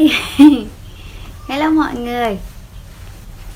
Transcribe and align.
Hello 1.48 1.70
mọi 1.70 1.94
người. 1.94 2.38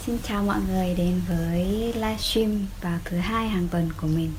Xin 0.06 0.18
chào 0.28 0.42
mọi 0.42 0.58
người 0.68 0.94
đến 0.94 1.20
với 1.28 1.92
livestream 1.94 2.66
vào 2.80 2.98
thứ 3.04 3.16
hai 3.16 3.48
hàng 3.48 3.68
tuần 3.68 3.90
của 4.00 4.06
mình. 4.06 4.32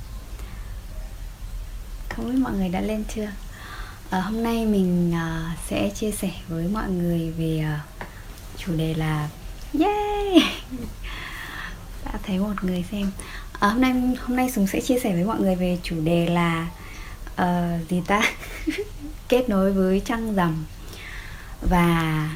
Không 2.09 2.31
biết 2.31 2.39
mọi 2.39 2.53
người 2.53 2.69
đã 2.69 2.81
lên 2.81 3.03
chưa? 3.15 3.27
À, 4.09 4.21
Hôm 4.21 4.43
nay 4.43 4.65
mình 4.65 5.13
uh, 5.13 5.57
sẽ 5.69 5.89
chia 5.89 6.11
sẻ 6.11 6.31
với 6.47 6.67
mọi 6.67 6.89
người 6.89 7.31
về 7.31 7.65
uh, 7.65 8.07
chủ 8.57 8.75
đề 8.75 8.93
là 8.93 9.29
Yay! 9.79 10.33
Đã 12.05 12.11
thấy 12.23 12.39
một 12.39 12.63
người 12.63 12.85
xem. 12.91 13.11
À, 13.59 13.69
Hôm 13.69 13.81
nay 13.81 13.93
hôm 13.93 14.35
nay 14.35 14.51
Sùng 14.51 14.67
sẽ 14.67 14.81
chia 14.81 14.99
sẻ 14.99 15.13
với 15.13 15.23
mọi 15.23 15.39
người 15.39 15.55
về 15.55 15.77
chủ 15.83 15.95
đề 16.03 16.25
là 16.25 16.67
uh, 17.41 17.89
Gì 17.89 18.01
ta? 18.07 18.21
Kết 19.29 19.49
nối 19.49 19.71
với 19.71 20.01
trăng 20.05 20.35
rằm. 20.35 20.65
Và 21.61 22.29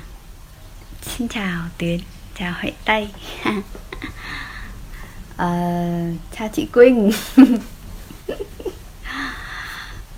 Xin 1.01 1.27
chào 1.27 1.61
Tuyến 1.77 1.99
Chào 2.39 2.53
Huệ 2.61 2.71
Tây. 2.85 3.09
Uh, 3.49 3.55
Chào 6.37 6.49
chị 6.53 6.65
Quỳnh. 6.73 7.11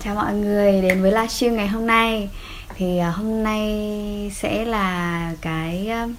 Chào 0.04 0.16
mọi 0.16 0.34
người 0.34 0.82
đến 0.82 1.02
với 1.02 1.12
livestream 1.12 1.56
ngày 1.56 1.68
hôm 1.68 1.88
nay. 1.88 2.30
Thì 2.76 3.00
uh, 3.10 3.16
hôm 3.16 3.44
nay 3.44 4.32
sẽ 4.36 4.66
là 4.66 5.34
cái 5.42 5.90
uh, 6.06 6.12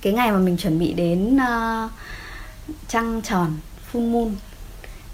Cái 0.00 0.12
ngày 0.12 0.32
mà 0.32 0.38
mình 0.38 0.56
chuẩn 0.56 0.78
bị 0.78 0.92
đến 0.92 1.36
uh, 1.36 1.90
Trăng 2.88 3.22
tròn 3.22 3.56
Full 3.92 4.10
Moon. 4.10 4.34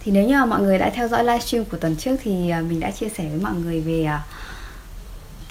Thì 0.00 0.12
nếu 0.12 0.28
như 0.28 0.34
mà 0.34 0.44
mọi 0.44 0.60
người 0.60 0.78
đã 0.78 0.90
theo 0.90 1.08
dõi 1.08 1.24
livestream 1.24 1.64
của 1.64 1.76
tuần 1.76 1.96
trước 1.96 2.16
Thì 2.22 2.52
uh, 2.60 2.64
mình 2.64 2.80
đã 2.80 2.90
chia 2.90 3.08
sẻ 3.08 3.28
với 3.28 3.40
mọi 3.42 3.54
người 3.54 3.80
về 3.80 4.08
uh, 4.14 4.20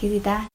Cái 0.01 0.11
gì 0.11 0.19
ta? 0.19 0.45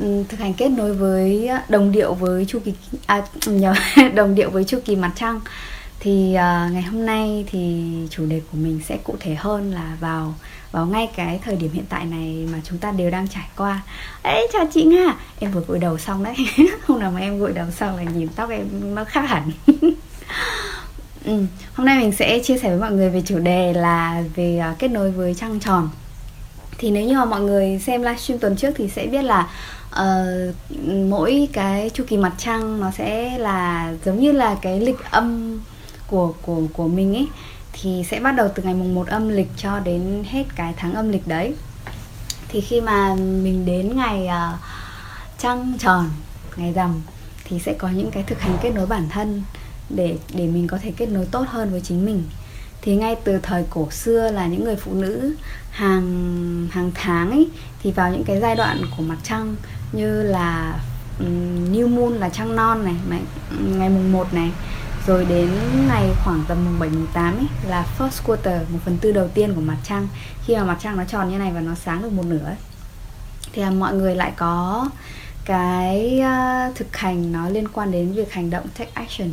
Ừ, 0.00 0.24
thực 0.28 0.40
hành 0.40 0.54
kết 0.54 0.68
nối 0.68 0.94
với 0.94 1.46
à, 1.46 1.64
đồng 1.68 1.92
điệu 1.92 2.14
với 2.14 2.44
chu 2.44 2.58
kỳ 2.64 2.74
à 3.06 3.22
nhờ 3.46 3.74
đồng 4.14 4.34
điệu 4.34 4.50
với 4.50 4.64
chu 4.64 4.78
kỳ 4.84 4.96
mặt 4.96 5.12
trăng. 5.16 5.40
Thì 6.00 6.28
uh, 6.30 6.72
ngày 6.72 6.82
hôm 6.82 7.06
nay 7.06 7.44
thì 7.50 7.84
chủ 8.10 8.26
đề 8.26 8.40
của 8.52 8.58
mình 8.58 8.80
sẽ 8.88 8.96
cụ 9.04 9.14
thể 9.20 9.34
hơn 9.34 9.72
là 9.72 9.96
vào 10.00 10.34
vào 10.72 10.86
ngay 10.86 11.08
cái 11.16 11.40
thời 11.44 11.56
điểm 11.56 11.70
hiện 11.72 11.84
tại 11.88 12.04
này 12.04 12.46
mà 12.52 12.58
chúng 12.64 12.78
ta 12.78 12.92
đều 12.92 13.10
đang 13.10 13.28
trải 13.28 13.48
qua. 13.56 13.82
Ấy 14.22 14.48
chào 14.52 14.66
chị 14.74 14.84
nga. 14.84 15.14
Em 15.38 15.50
vừa 15.52 15.60
gội 15.60 15.78
đầu 15.78 15.98
xong 15.98 16.24
đấy. 16.24 16.34
Hôm 16.86 17.00
nào 17.00 17.10
mà 17.10 17.20
em 17.20 17.38
gội 17.38 17.52
đầu 17.52 17.66
xong 17.70 17.96
là 17.96 18.02
nhìn 18.02 18.28
tóc 18.28 18.50
em 18.50 18.94
nó 18.94 19.04
khác 19.04 19.24
hẳn. 19.28 19.50
Ừ. 21.24 21.44
hôm 21.74 21.86
nay 21.86 21.98
mình 21.98 22.12
sẽ 22.12 22.38
chia 22.38 22.58
sẻ 22.58 22.68
với 22.68 22.78
mọi 22.78 22.92
người 22.92 23.10
về 23.10 23.22
chủ 23.26 23.38
đề 23.38 23.72
là 23.72 24.22
về 24.34 24.62
uh, 24.72 24.78
kết 24.78 24.88
nối 24.88 25.10
với 25.10 25.34
trăng 25.34 25.60
tròn. 25.60 25.88
Thì 26.78 26.90
nếu 26.90 27.04
như 27.04 27.14
mà 27.14 27.24
mọi 27.24 27.40
người 27.40 27.78
xem 27.78 28.02
livestream 28.02 28.38
tuần 28.38 28.56
trước 28.56 28.70
thì 28.76 28.88
sẽ 28.88 29.06
biết 29.06 29.22
là 29.22 29.48
uh, 29.92 30.54
mỗi 31.08 31.48
cái 31.52 31.90
chu 31.94 32.04
kỳ 32.08 32.16
mặt 32.16 32.32
trăng 32.38 32.80
nó 32.80 32.90
sẽ 32.90 33.38
là 33.38 33.92
giống 34.04 34.20
như 34.20 34.32
là 34.32 34.56
cái 34.62 34.80
lịch 34.80 35.10
âm 35.10 35.58
của 36.06 36.34
của 36.42 36.62
của 36.72 36.88
mình 36.88 37.16
ấy 37.16 37.28
thì 37.72 38.04
sẽ 38.10 38.20
bắt 38.20 38.32
đầu 38.32 38.48
từ 38.54 38.62
ngày 38.62 38.74
mùng 38.74 38.94
1 38.94 39.06
âm 39.06 39.28
lịch 39.28 39.48
cho 39.56 39.78
đến 39.78 40.24
hết 40.30 40.44
cái 40.56 40.74
tháng 40.76 40.94
âm 40.94 41.08
lịch 41.08 41.28
đấy. 41.28 41.54
Thì 42.48 42.60
khi 42.60 42.80
mà 42.80 43.14
mình 43.14 43.66
đến 43.66 43.96
ngày 43.96 44.26
uh, 44.26 44.58
trăng 45.38 45.74
tròn 45.78 46.10
ngày 46.56 46.72
rằm 46.72 47.02
thì 47.44 47.58
sẽ 47.58 47.74
có 47.78 47.88
những 47.88 48.10
cái 48.10 48.22
thực 48.22 48.40
hành 48.40 48.58
kết 48.62 48.70
nối 48.74 48.86
bản 48.86 49.08
thân 49.08 49.42
để 49.88 50.16
để 50.34 50.46
mình 50.46 50.66
có 50.66 50.78
thể 50.82 50.92
kết 50.96 51.08
nối 51.08 51.26
tốt 51.30 51.44
hơn 51.48 51.70
với 51.70 51.80
chính 51.80 52.04
mình 52.06 52.22
thì 52.82 52.96
ngay 52.96 53.16
từ 53.24 53.38
thời 53.42 53.64
cổ 53.70 53.90
xưa 53.90 54.30
là 54.30 54.46
những 54.46 54.64
người 54.64 54.76
phụ 54.76 54.94
nữ 54.94 55.34
hàng 55.70 56.68
hàng 56.72 56.90
tháng 56.94 57.30
ấy 57.30 57.48
thì 57.82 57.92
vào 57.92 58.12
những 58.12 58.24
cái 58.24 58.40
giai 58.40 58.56
đoạn 58.56 58.82
của 58.96 59.02
mặt 59.02 59.18
trăng 59.22 59.56
như 59.92 60.22
là 60.22 60.80
um, 61.18 61.72
new 61.72 61.88
moon 61.88 62.12
là 62.12 62.28
trăng 62.28 62.56
non 62.56 62.84
này 62.84 63.20
ngày 63.78 63.88
mùng 63.88 64.12
1 64.12 64.34
này 64.34 64.50
rồi 65.06 65.24
đến 65.24 65.50
ngày 65.88 66.10
khoảng 66.24 66.44
tầm 66.48 66.64
mùng 66.64 66.78
7 66.78 66.88
mùng 66.88 67.06
8 67.12 67.36
ấy 67.36 67.46
là 67.68 67.86
first 67.98 68.22
quarter 68.26 68.62
một 68.70 68.78
phần 68.84 68.98
tư 69.00 69.12
đầu 69.12 69.28
tiên 69.28 69.54
của 69.54 69.60
mặt 69.60 69.76
trăng. 69.84 70.08
Khi 70.46 70.56
mà 70.56 70.64
mặt 70.64 70.78
trăng 70.80 70.96
nó 70.96 71.04
tròn 71.04 71.30
như 71.30 71.38
này 71.38 71.52
và 71.52 71.60
nó 71.60 71.74
sáng 71.74 72.02
được 72.02 72.12
một 72.12 72.26
nửa 72.26 72.44
ấy, 72.44 72.56
thì 73.52 73.62
là 73.62 73.70
mọi 73.70 73.94
người 73.94 74.14
lại 74.14 74.32
có 74.36 74.88
cái 75.44 76.20
uh, 76.20 76.76
thực 76.76 76.96
hành 76.96 77.32
nó 77.32 77.48
liên 77.48 77.68
quan 77.68 77.90
đến 77.90 78.12
việc 78.12 78.32
hành 78.32 78.50
động 78.50 78.66
take 78.78 78.90
action. 78.94 79.30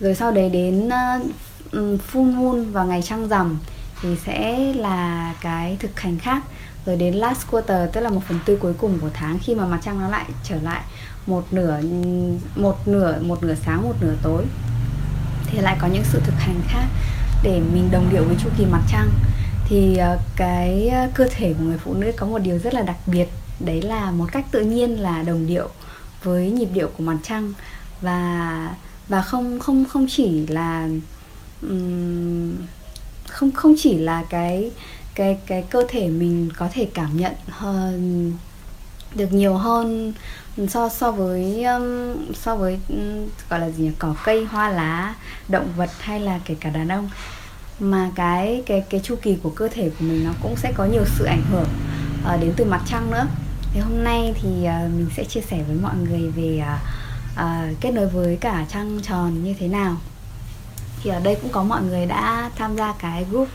Rồi 0.00 0.14
sau 0.14 0.30
đấy 0.30 0.48
đến 0.48 0.88
uh, 0.88 1.26
Ừ, 1.72 1.98
full 2.12 2.32
moon 2.32 2.72
vào 2.72 2.86
ngày 2.86 3.02
trăng 3.02 3.28
rằm 3.28 3.58
thì 4.02 4.16
sẽ 4.26 4.72
là 4.74 5.34
cái 5.40 5.76
thực 5.80 6.00
hành 6.00 6.18
khác. 6.18 6.42
Rồi 6.86 6.96
đến 6.96 7.14
last 7.14 7.40
quarter, 7.50 7.90
tức 7.92 8.00
là 8.00 8.10
một 8.10 8.20
phần 8.28 8.38
tư 8.44 8.56
cuối 8.56 8.74
cùng 8.78 8.98
của 9.00 9.10
tháng, 9.14 9.38
khi 9.38 9.54
mà 9.54 9.66
mặt 9.66 9.78
trăng 9.82 10.00
nó 10.00 10.08
lại 10.08 10.24
trở 10.44 10.56
lại 10.62 10.80
một 11.26 11.44
nửa 11.50 11.80
một 12.56 12.88
nửa 12.88 13.18
một 13.20 13.42
nửa 13.42 13.54
sáng, 13.66 13.82
một 13.82 13.94
nửa 14.00 14.14
tối, 14.22 14.44
thì 15.46 15.58
lại 15.60 15.76
có 15.80 15.86
những 15.86 16.04
sự 16.04 16.20
thực 16.24 16.34
hành 16.38 16.60
khác 16.68 16.84
để 17.42 17.60
mình 17.74 17.88
đồng 17.92 18.08
điệu 18.12 18.24
với 18.24 18.36
chu 18.44 18.50
kỳ 18.58 18.64
mặt 18.64 18.82
trăng. 18.88 19.10
Thì 19.68 19.96
ờ, 19.96 20.18
cái 20.36 20.88
ờ, 20.88 21.08
cơ 21.14 21.28
thể 21.36 21.54
của 21.58 21.64
người 21.64 21.78
phụ 21.78 21.94
nữ 21.94 22.12
có 22.16 22.26
một 22.26 22.38
điều 22.38 22.58
rất 22.58 22.74
là 22.74 22.82
đặc 22.82 22.96
biệt, 23.06 23.28
đấy 23.60 23.82
là 23.82 24.10
một 24.10 24.26
cách 24.32 24.44
tự 24.50 24.60
nhiên 24.60 25.00
là 25.00 25.22
đồng 25.22 25.46
điệu 25.46 25.68
với 26.22 26.50
nhịp 26.50 26.68
điệu 26.72 26.88
của 26.96 27.04
mặt 27.04 27.16
trăng. 27.22 27.52
Và 28.00 28.74
và 29.08 29.22
không 29.22 29.60
không 29.60 29.84
không 29.84 30.06
chỉ 30.08 30.46
là 30.46 30.88
um, 31.62 32.56
không 33.28 33.52
không 33.52 33.74
chỉ 33.78 33.98
là 33.98 34.24
cái 34.30 34.70
cái 35.14 35.38
cái 35.46 35.64
cơ 35.70 35.84
thể 35.88 36.08
mình 36.08 36.50
có 36.56 36.68
thể 36.72 36.88
cảm 36.94 37.16
nhận 37.16 37.32
hơn 37.48 38.32
được 39.14 39.32
nhiều 39.32 39.54
hơn 39.54 40.12
so 40.68 40.88
so 40.88 41.12
với 41.12 41.64
um, 41.64 42.16
so 42.34 42.56
với 42.56 42.78
um, 42.88 43.28
gọi 43.50 43.60
là 43.60 43.70
gì 43.70 43.84
nhỉ? 43.84 43.90
Cỏ 43.98 44.14
cây 44.24 44.44
hoa 44.44 44.68
lá 44.68 45.14
động 45.48 45.68
vật 45.76 45.90
hay 46.00 46.20
là 46.20 46.40
kể 46.44 46.56
cả 46.60 46.70
đàn 46.70 46.88
ông. 46.88 47.10
Mà 47.80 48.10
cái 48.14 48.62
cái 48.66 48.84
cái 48.90 49.00
chu 49.04 49.16
kỳ 49.22 49.36
của 49.42 49.50
cơ 49.50 49.68
thể 49.68 49.90
của 49.90 50.04
mình 50.04 50.24
nó 50.24 50.30
cũng 50.42 50.56
sẽ 50.56 50.72
có 50.76 50.84
nhiều 50.84 51.04
sự 51.18 51.24
ảnh 51.24 51.42
hưởng 51.50 51.68
uh, 52.34 52.40
đến 52.40 52.52
từ 52.56 52.64
mặt 52.64 52.82
trăng 52.86 53.10
nữa. 53.10 53.26
Thì 53.74 53.80
hôm 53.80 54.04
nay 54.04 54.34
thì 54.42 54.48
uh, 54.48 54.94
mình 54.96 55.06
sẽ 55.16 55.24
chia 55.24 55.40
sẻ 55.40 55.62
với 55.66 55.76
mọi 55.82 55.94
người 55.96 56.30
về 56.30 56.62
uh, 56.62 56.80
uh, 57.40 57.80
kết 57.80 57.90
nối 57.90 58.06
với 58.06 58.36
cả 58.40 58.66
trăng 58.72 59.00
tròn 59.02 59.44
như 59.44 59.54
thế 59.58 59.68
nào 59.68 59.96
thì 61.02 61.10
ở 61.10 61.20
đây 61.20 61.36
cũng 61.42 61.50
có 61.52 61.62
mọi 61.62 61.82
người 61.82 62.06
đã 62.06 62.50
tham 62.56 62.76
gia 62.76 62.92
cái 62.92 63.24
group 63.30 63.48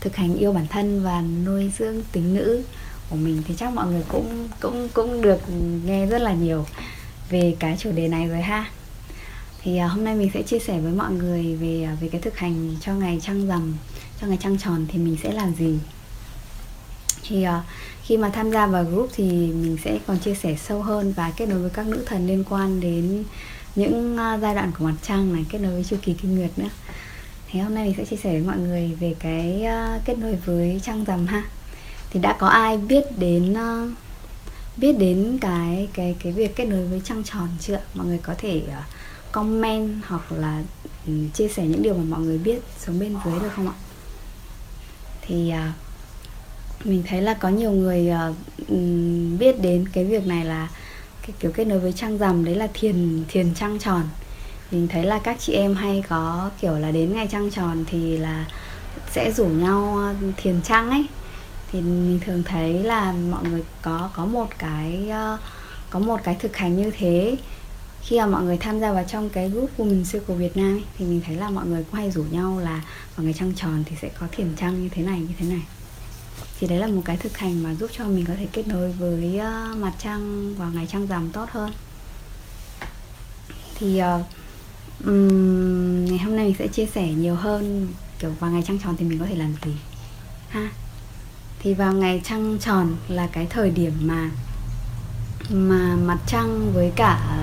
thực 0.00 0.16
hành 0.16 0.36
yêu 0.36 0.52
bản 0.52 0.66
thân 0.66 1.02
và 1.04 1.20
nuôi 1.20 1.72
dưỡng 1.78 2.02
tính 2.12 2.34
nữ 2.34 2.62
của 3.10 3.16
mình. 3.16 3.42
Thì 3.46 3.54
chắc 3.58 3.72
mọi 3.72 3.86
người 3.86 4.02
cũng 4.08 4.48
cũng 4.60 4.88
cũng 4.94 5.22
được 5.22 5.40
nghe 5.84 6.06
rất 6.06 6.22
là 6.22 6.32
nhiều 6.32 6.66
về 7.30 7.56
cái 7.58 7.76
chủ 7.78 7.92
đề 7.92 8.08
này 8.08 8.26
rồi 8.26 8.40
ha. 8.40 8.70
Thì 9.62 9.76
à, 9.76 9.86
hôm 9.86 10.04
nay 10.04 10.14
mình 10.14 10.30
sẽ 10.34 10.42
chia 10.42 10.58
sẻ 10.58 10.80
với 10.80 10.92
mọi 10.92 11.12
người 11.12 11.56
về 11.56 11.82
à, 11.82 11.96
về 12.00 12.08
cái 12.08 12.20
thực 12.20 12.36
hành 12.36 12.76
cho 12.80 12.94
ngày 12.94 13.20
trăng 13.22 13.46
rằm, 13.46 13.74
cho 14.20 14.26
ngày 14.26 14.38
trăng 14.40 14.58
tròn 14.58 14.86
thì 14.88 14.98
mình 14.98 15.16
sẽ 15.22 15.32
làm 15.32 15.54
gì. 15.54 15.78
Thì 17.28 17.42
à, 17.42 17.62
khi 18.02 18.16
mà 18.16 18.28
tham 18.28 18.50
gia 18.50 18.66
vào 18.66 18.84
group 18.84 19.10
thì 19.14 19.24
mình 19.30 19.76
sẽ 19.84 19.98
còn 20.06 20.18
chia 20.18 20.34
sẻ 20.34 20.56
sâu 20.56 20.82
hơn 20.82 21.12
và 21.12 21.32
kết 21.36 21.48
nối 21.48 21.58
với 21.58 21.70
các 21.70 21.86
nữ 21.86 22.04
thần 22.06 22.26
liên 22.26 22.44
quan 22.50 22.80
đến 22.80 23.24
những 23.74 24.16
à, 24.16 24.38
giai 24.42 24.54
đoạn 24.54 24.72
của 24.78 24.84
mặt 24.84 24.94
trăng 25.02 25.32
này, 25.32 25.44
kết 25.48 25.58
nối 25.58 25.72
với 25.72 25.84
chu 25.84 25.96
kỳ 26.02 26.12
kinh 26.12 26.36
nguyệt 26.36 26.50
nữa. 26.56 26.68
Thì 27.50 27.60
hôm 27.60 27.74
nay 27.74 27.86
mình 27.86 27.94
sẽ 27.96 28.04
chia 28.04 28.16
sẻ 28.16 28.30
với 28.30 28.40
mọi 28.40 28.58
người 28.58 28.96
về 29.00 29.14
cái 29.18 29.64
à, 29.64 30.00
kết 30.04 30.18
nối 30.18 30.34
với 30.44 30.80
trăng 30.84 31.04
rằm 31.04 31.26
ha. 31.26 31.42
Thì 32.10 32.20
đã 32.20 32.36
có 32.38 32.46
ai 32.46 32.78
biết 32.78 33.04
đến 33.18 33.54
à, 33.54 33.86
biết 34.76 34.98
đến 34.98 35.38
cái 35.40 35.88
cái 35.92 36.16
cái 36.22 36.32
việc 36.32 36.56
kết 36.56 36.64
nối 36.64 36.86
với 36.86 37.00
trăng 37.04 37.24
tròn 37.24 37.48
chưa? 37.60 37.80
Mọi 37.94 38.06
người 38.06 38.18
có 38.22 38.34
thể 38.38 38.62
comment 39.32 40.00
hoặc 40.06 40.32
là 40.32 40.62
ừ, 41.06 41.12
chia 41.34 41.48
sẻ 41.48 41.66
những 41.66 41.82
điều 41.82 41.94
mà 41.94 42.04
mọi 42.08 42.20
người 42.20 42.38
biết 42.38 42.58
xuống 42.78 42.98
bên 43.00 43.16
dưới 43.24 43.40
được 43.40 43.50
không 43.56 43.68
ạ? 43.68 43.74
Thì 45.22 45.52
mình 46.84 47.02
thấy 47.06 47.22
là 47.22 47.34
có 47.34 47.48
nhiều 47.48 47.70
người 47.70 48.10
ừ, 48.68 48.76
biết 49.38 49.62
đến 49.62 49.88
cái 49.92 50.04
việc 50.04 50.26
này 50.26 50.44
là 50.44 50.68
cái 51.30 51.36
kiểu 51.40 51.50
kết 51.54 51.66
nối 51.66 51.78
với 51.78 51.92
trăng 51.92 52.18
rằm 52.18 52.44
đấy 52.44 52.54
là 52.54 52.68
thiền 52.74 53.24
thiền 53.28 53.54
trăng 53.54 53.78
tròn. 53.78 54.02
Mình 54.70 54.88
thấy 54.88 55.04
là 55.04 55.18
các 55.18 55.36
chị 55.40 55.52
em 55.52 55.74
hay 55.74 56.02
có 56.08 56.50
kiểu 56.60 56.78
là 56.78 56.90
đến 56.90 57.14
ngày 57.14 57.28
trăng 57.30 57.50
tròn 57.50 57.84
thì 57.86 58.16
là 58.16 58.46
sẽ 59.10 59.32
rủ 59.32 59.46
nhau 59.46 59.96
ờ, 59.98 60.14
thiền 60.36 60.60
trăng 60.64 60.90
ấy. 60.90 61.06
Thì 61.72 61.80
mình 61.80 62.20
thường 62.26 62.42
thấy 62.42 62.72
là 62.72 63.12
mọi 63.12 63.44
người 63.44 63.62
có 63.82 64.10
có 64.14 64.26
một 64.26 64.46
cái 64.58 65.08
ờ, 65.10 65.38
có 65.90 65.98
một 65.98 66.20
cái 66.24 66.36
thực 66.40 66.56
hành 66.56 66.76
như 66.76 66.90
thế. 66.98 67.36
Khi 68.02 68.18
mà 68.18 68.26
mọi 68.26 68.42
người 68.42 68.56
tham 68.56 68.80
gia 68.80 68.92
vào 68.92 69.04
trong 69.08 69.30
cái 69.30 69.48
group 69.50 69.70
Women 69.78 70.04
Circle 70.12 70.36
Việt 70.36 70.56
Nam 70.56 70.74
ấy, 70.74 70.84
thì 70.98 71.04
mình 71.04 71.20
thấy 71.26 71.36
là 71.36 71.50
mọi 71.50 71.66
người 71.66 71.84
cũng 71.84 71.94
hay 71.94 72.10
rủ 72.10 72.24
nhau 72.30 72.58
là 72.58 72.80
vào 73.16 73.24
ngày 73.24 73.34
trăng 73.38 73.52
tròn 73.56 73.84
thì 73.86 73.96
sẽ 74.02 74.08
có 74.20 74.26
thiền 74.32 74.48
trăng 74.56 74.82
như 74.82 74.88
thế 74.88 75.02
này 75.02 75.20
như 75.20 75.34
thế 75.38 75.46
này 75.46 75.62
thì 76.60 76.66
đấy 76.66 76.78
là 76.78 76.86
một 76.86 77.02
cái 77.04 77.16
thực 77.16 77.38
hành 77.38 77.62
mà 77.62 77.74
giúp 77.74 77.90
cho 77.98 78.04
mình 78.04 78.24
có 78.26 78.34
thể 78.38 78.46
kết 78.52 78.68
nối 78.68 78.92
với 78.92 79.38
ờ, 79.38 79.74
mặt 79.78 79.92
trăng 79.98 80.54
vào 80.54 80.70
ngày 80.70 80.86
trăng 80.92 81.06
rằm 81.06 81.30
tốt 81.30 81.48
hơn. 81.50 81.72
Thì 83.74 84.02
uh, 84.02 84.26
um, 85.06 86.04
ngày 86.04 86.18
hôm 86.18 86.36
nay 86.36 86.46
mình 86.46 86.54
sẽ 86.58 86.68
chia 86.68 86.86
sẻ 86.86 87.08
nhiều 87.08 87.34
hơn 87.34 87.88
kiểu 88.18 88.30
vào 88.40 88.50
ngày 88.50 88.62
trăng 88.66 88.78
tròn 88.78 88.96
thì 88.98 89.04
mình 89.04 89.18
có 89.18 89.26
thể 89.26 89.34
làm 89.34 89.54
gì? 89.64 89.72
Ha? 90.48 90.70
Thì 91.58 91.74
vào 91.74 91.92
ngày 91.92 92.20
trăng 92.24 92.58
tròn 92.60 92.96
là 93.08 93.26
cái 93.26 93.46
thời 93.50 93.70
điểm 93.70 93.92
mà 94.00 94.30
mà 95.50 95.96
mặt 95.96 96.18
trăng 96.26 96.72
với 96.74 96.92
cả 96.96 97.40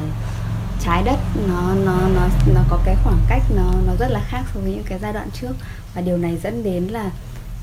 trái 0.83 1.03
đất 1.03 1.19
nó 1.47 1.75
nó 1.85 2.07
nó 2.07 2.27
nó 2.53 2.61
có 2.69 2.79
cái 2.85 2.95
khoảng 3.03 3.19
cách 3.29 3.43
nó 3.55 3.73
nó 3.87 3.93
rất 3.99 4.07
là 4.09 4.25
khác 4.27 4.43
so 4.53 4.59
với 4.59 4.71
những 4.71 4.83
cái 4.85 4.99
giai 4.99 5.13
đoạn 5.13 5.29
trước. 5.33 5.53
Và 5.95 6.01
điều 6.01 6.17
này 6.17 6.37
dẫn 6.43 6.63
đến 6.63 6.87
là 6.87 7.11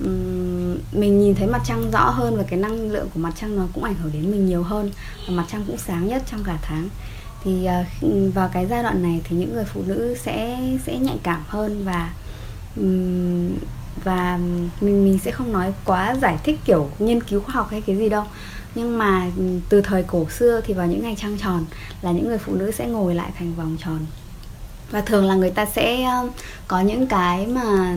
um, 0.01 0.79
mình 0.93 1.21
nhìn 1.21 1.35
thấy 1.35 1.47
mặt 1.47 1.63
trăng 1.65 1.91
rõ 1.91 2.11
hơn 2.11 2.37
và 2.37 2.43
cái 2.43 2.59
năng 2.59 2.91
lượng 2.91 3.09
của 3.15 3.21
mặt 3.21 3.33
trăng 3.41 3.57
nó 3.57 3.67
cũng 3.75 3.85
ảnh 3.85 3.95
hưởng 3.95 4.13
đến 4.13 4.31
mình 4.31 4.47
nhiều 4.47 4.63
hơn 4.63 4.91
và 5.29 5.35
mặt 5.35 5.45
trăng 5.53 5.65
cũng 5.67 5.79
sáng 5.79 6.09
nhất 6.09 6.23
trong 6.31 6.45
cả 6.45 6.59
tháng. 6.63 6.89
Thì 7.45 7.69
uh, 8.03 8.35
vào 8.35 8.51
cái 8.53 8.67
giai 8.67 8.83
đoạn 8.83 9.03
này 9.03 9.21
thì 9.25 9.37
những 9.37 9.55
người 9.55 9.65
phụ 9.65 9.83
nữ 9.87 10.17
sẽ 10.23 10.61
sẽ 10.87 10.99
nhạy 10.99 11.19
cảm 11.23 11.43
hơn 11.49 11.85
và 11.85 12.13
um, 12.77 13.51
và 14.05 14.39
mình 14.81 15.05
mình 15.05 15.19
sẽ 15.25 15.31
không 15.31 15.53
nói 15.53 15.73
quá 15.85 16.17
giải 16.23 16.39
thích 16.45 16.61
kiểu 16.65 16.91
nghiên 16.99 17.23
cứu 17.23 17.41
khoa 17.41 17.55
học 17.55 17.69
hay 17.71 17.81
cái 17.81 17.97
gì 17.97 18.09
đâu. 18.09 18.25
Nhưng 18.75 18.99
mà 18.99 19.27
từ 19.69 19.81
thời 19.81 20.03
cổ 20.03 20.27
xưa 20.31 20.61
thì 20.65 20.75
vào 20.75 20.87
những 20.87 21.03
ngày 21.03 21.17
trăng 21.21 21.39
tròn 21.39 21.65
là 22.03 22.13
những 22.13 22.29
người 22.29 22.39
phụ 22.39 22.55
nữ 22.55 22.71
sẽ 22.71 22.87
ngồi 22.87 23.15
lại 23.15 23.31
thành 23.39 23.55
vòng 23.55 23.77
tròn. 23.85 23.99
Và 24.91 25.01
thường 25.01 25.25
là 25.25 25.35
người 25.35 25.51
ta 25.51 25.67
sẽ 25.67 26.11
có 26.69 26.81
những 26.81 27.07
cái 27.07 27.47
mà 27.47 27.97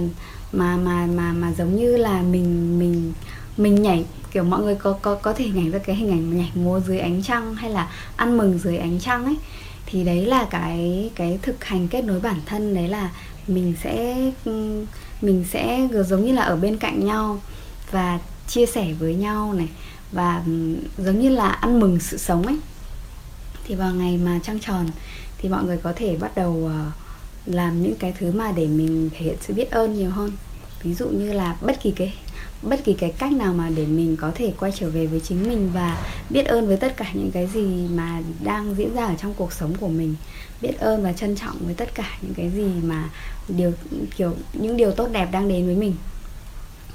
mà 0.51 0.77
mà 0.77 1.07
mà 1.15 1.33
mà 1.33 1.53
giống 1.57 1.75
như 1.75 1.97
là 1.97 2.21
mình 2.21 2.79
mình 2.79 3.13
mình 3.57 3.81
nhảy 3.81 4.05
kiểu 4.31 4.43
mọi 4.43 4.61
người 4.61 4.75
có 4.75 4.93
có 5.01 5.15
có 5.15 5.33
thể 5.33 5.49
nhảy 5.49 5.69
ra 5.69 5.79
cái 5.79 5.95
hình 5.95 6.11
ảnh 6.11 6.37
nhảy 6.37 6.51
múa 6.55 6.79
dưới 6.79 6.99
ánh 6.99 7.23
trăng 7.23 7.55
hay 7.55 7.71
là 7.71 7.91
ăn 8.15 8.37
mừng 8.37 8.59
dưới 8.59 8.77
ánh 8.77 8.99
trăng 8.99 9.25
ấy. 9.25 9.37
Thì 9.85 10.03
đấy 10.03 10.25
là 10.25 10.47
cái 10.49 11.11
cái 11.15 11.39
thực 11.41 11.63
hành 11.63 11.87
kết 11.87 12.03
nối 12.03 12.19
bản 12.19 12.39
thân 12.45 12.75
đấy 12.75 12.87
là 12.87 13.11
mình 13.47 13.73
sẽ 13.83 14.15
mình 15.21 15.45
sẽ 15.51 15.87
giống 16.07 16.25
như 16.25 16.33
là 16.33 16.41
ở 16.41 16.55
bên 16.55 16.77
cạnh 16.77 17.05
nhau 17.05 17.41
và 17.91 18.19
chia 18.47 18.65
sẻ 18.65 18.93
với 18.99 19.15
nhau 19.15 19.53
này 19.53 19.69
và 20.11 20.43
giống 20.97 21.19
như 21.19 21.29
là 21.29 21.49
ăn 21.49 21.79
mừng 21.79 21.99
sự 21.99 22.17
sống 22.17 22.43
ấy. 22.43 22.57
Thì 23.67 23.75
vào 23.75 23.93
ngày 23.93 24.17
mà 24.17 24.39
trăng 24.43 24.59
tròn 24.59 24.85
thì 25.37 25.49
mọi 25.49 25.63
người 25.63 25.77
có 25.77 25.93
thể 25.95 26.17
bắt 26.17 26.35
đầu 26.35 26.51
uh, 26.51 26.71
làm 27.47 27.83
những 27.83 27.95
cái 27.95 28.13
thứ 28.19 28.31
mà 28.31 28.51
để 28.51 28.67
mình 28.67 29.09
thể 29.13 29.25
hiện 29.25 29.35
sự 29.41 29.53
biết 29.53 29.71
ơn 29.71 29.93
nhiều 29.93 30.09
hơn. 30.09 30.31
Ví 30.83 30.93
dụ 30.93 31.07
như 31.07 31.33
là 31.33 31.57
bất 31.61 31.81
kỳ 31.83 31.91
cái 31.91 32.13
bất 32.61 32.83
kỳ 32.83 32.93
cái 32.93 33.11
cách 33.11 33.31
nào 33.31 33.53
mà 33.53 33.69
để 33.69 33.85
mình 33.85 34.17
có 34.21 34.31
thể 34.35 34.53
quay 34.59 34.71
trở 34.75 34.89
về 34.89 35.05
với 35.05 35.19
chính 35.19 35.49
mình 35.49 35.71
và 35.73 36.07
biết 36.29 36.45
ơn 36.45 36.67
với 36.67 36.77
tất 36.77 36.97
cả 36.97 37.05
những 37.13 37.31
cái 37.31 37.47
gì 37.53 37.65
mà 37.95 38.21
đang 38.43 38.75
diễn 38.75 38.95
ra 38.95 39.05
ở 39.05 39.15
trong 39.21 39.33
cuộc 39.33 39.53
sống 39.53 39.75
của 39.79 39.87
mình. 39.87 40.15
Biết 40.61 40.79
ơn 40.79 41.03
và 41.03 41.13
trân 41.13 41.35
trọng 41.35 41.57
với 41.59 41.73
tất 41.73 41.95
cả 41.95 42.17
những 42.21 42.33
cái 42.33 42.49
gì 42.49 42.67
mà 42.83 43.09
điều 43.47 43.71
kiểu 44.17 44.33
những 44.53 44.77
điều 44.77 44.91
tốt 44.91 45.09
đẹp 45.11 45.27
đang 45.31 45.47
đến 45.47 45.65
với 45.65 45.75
mình. 45.75 45.95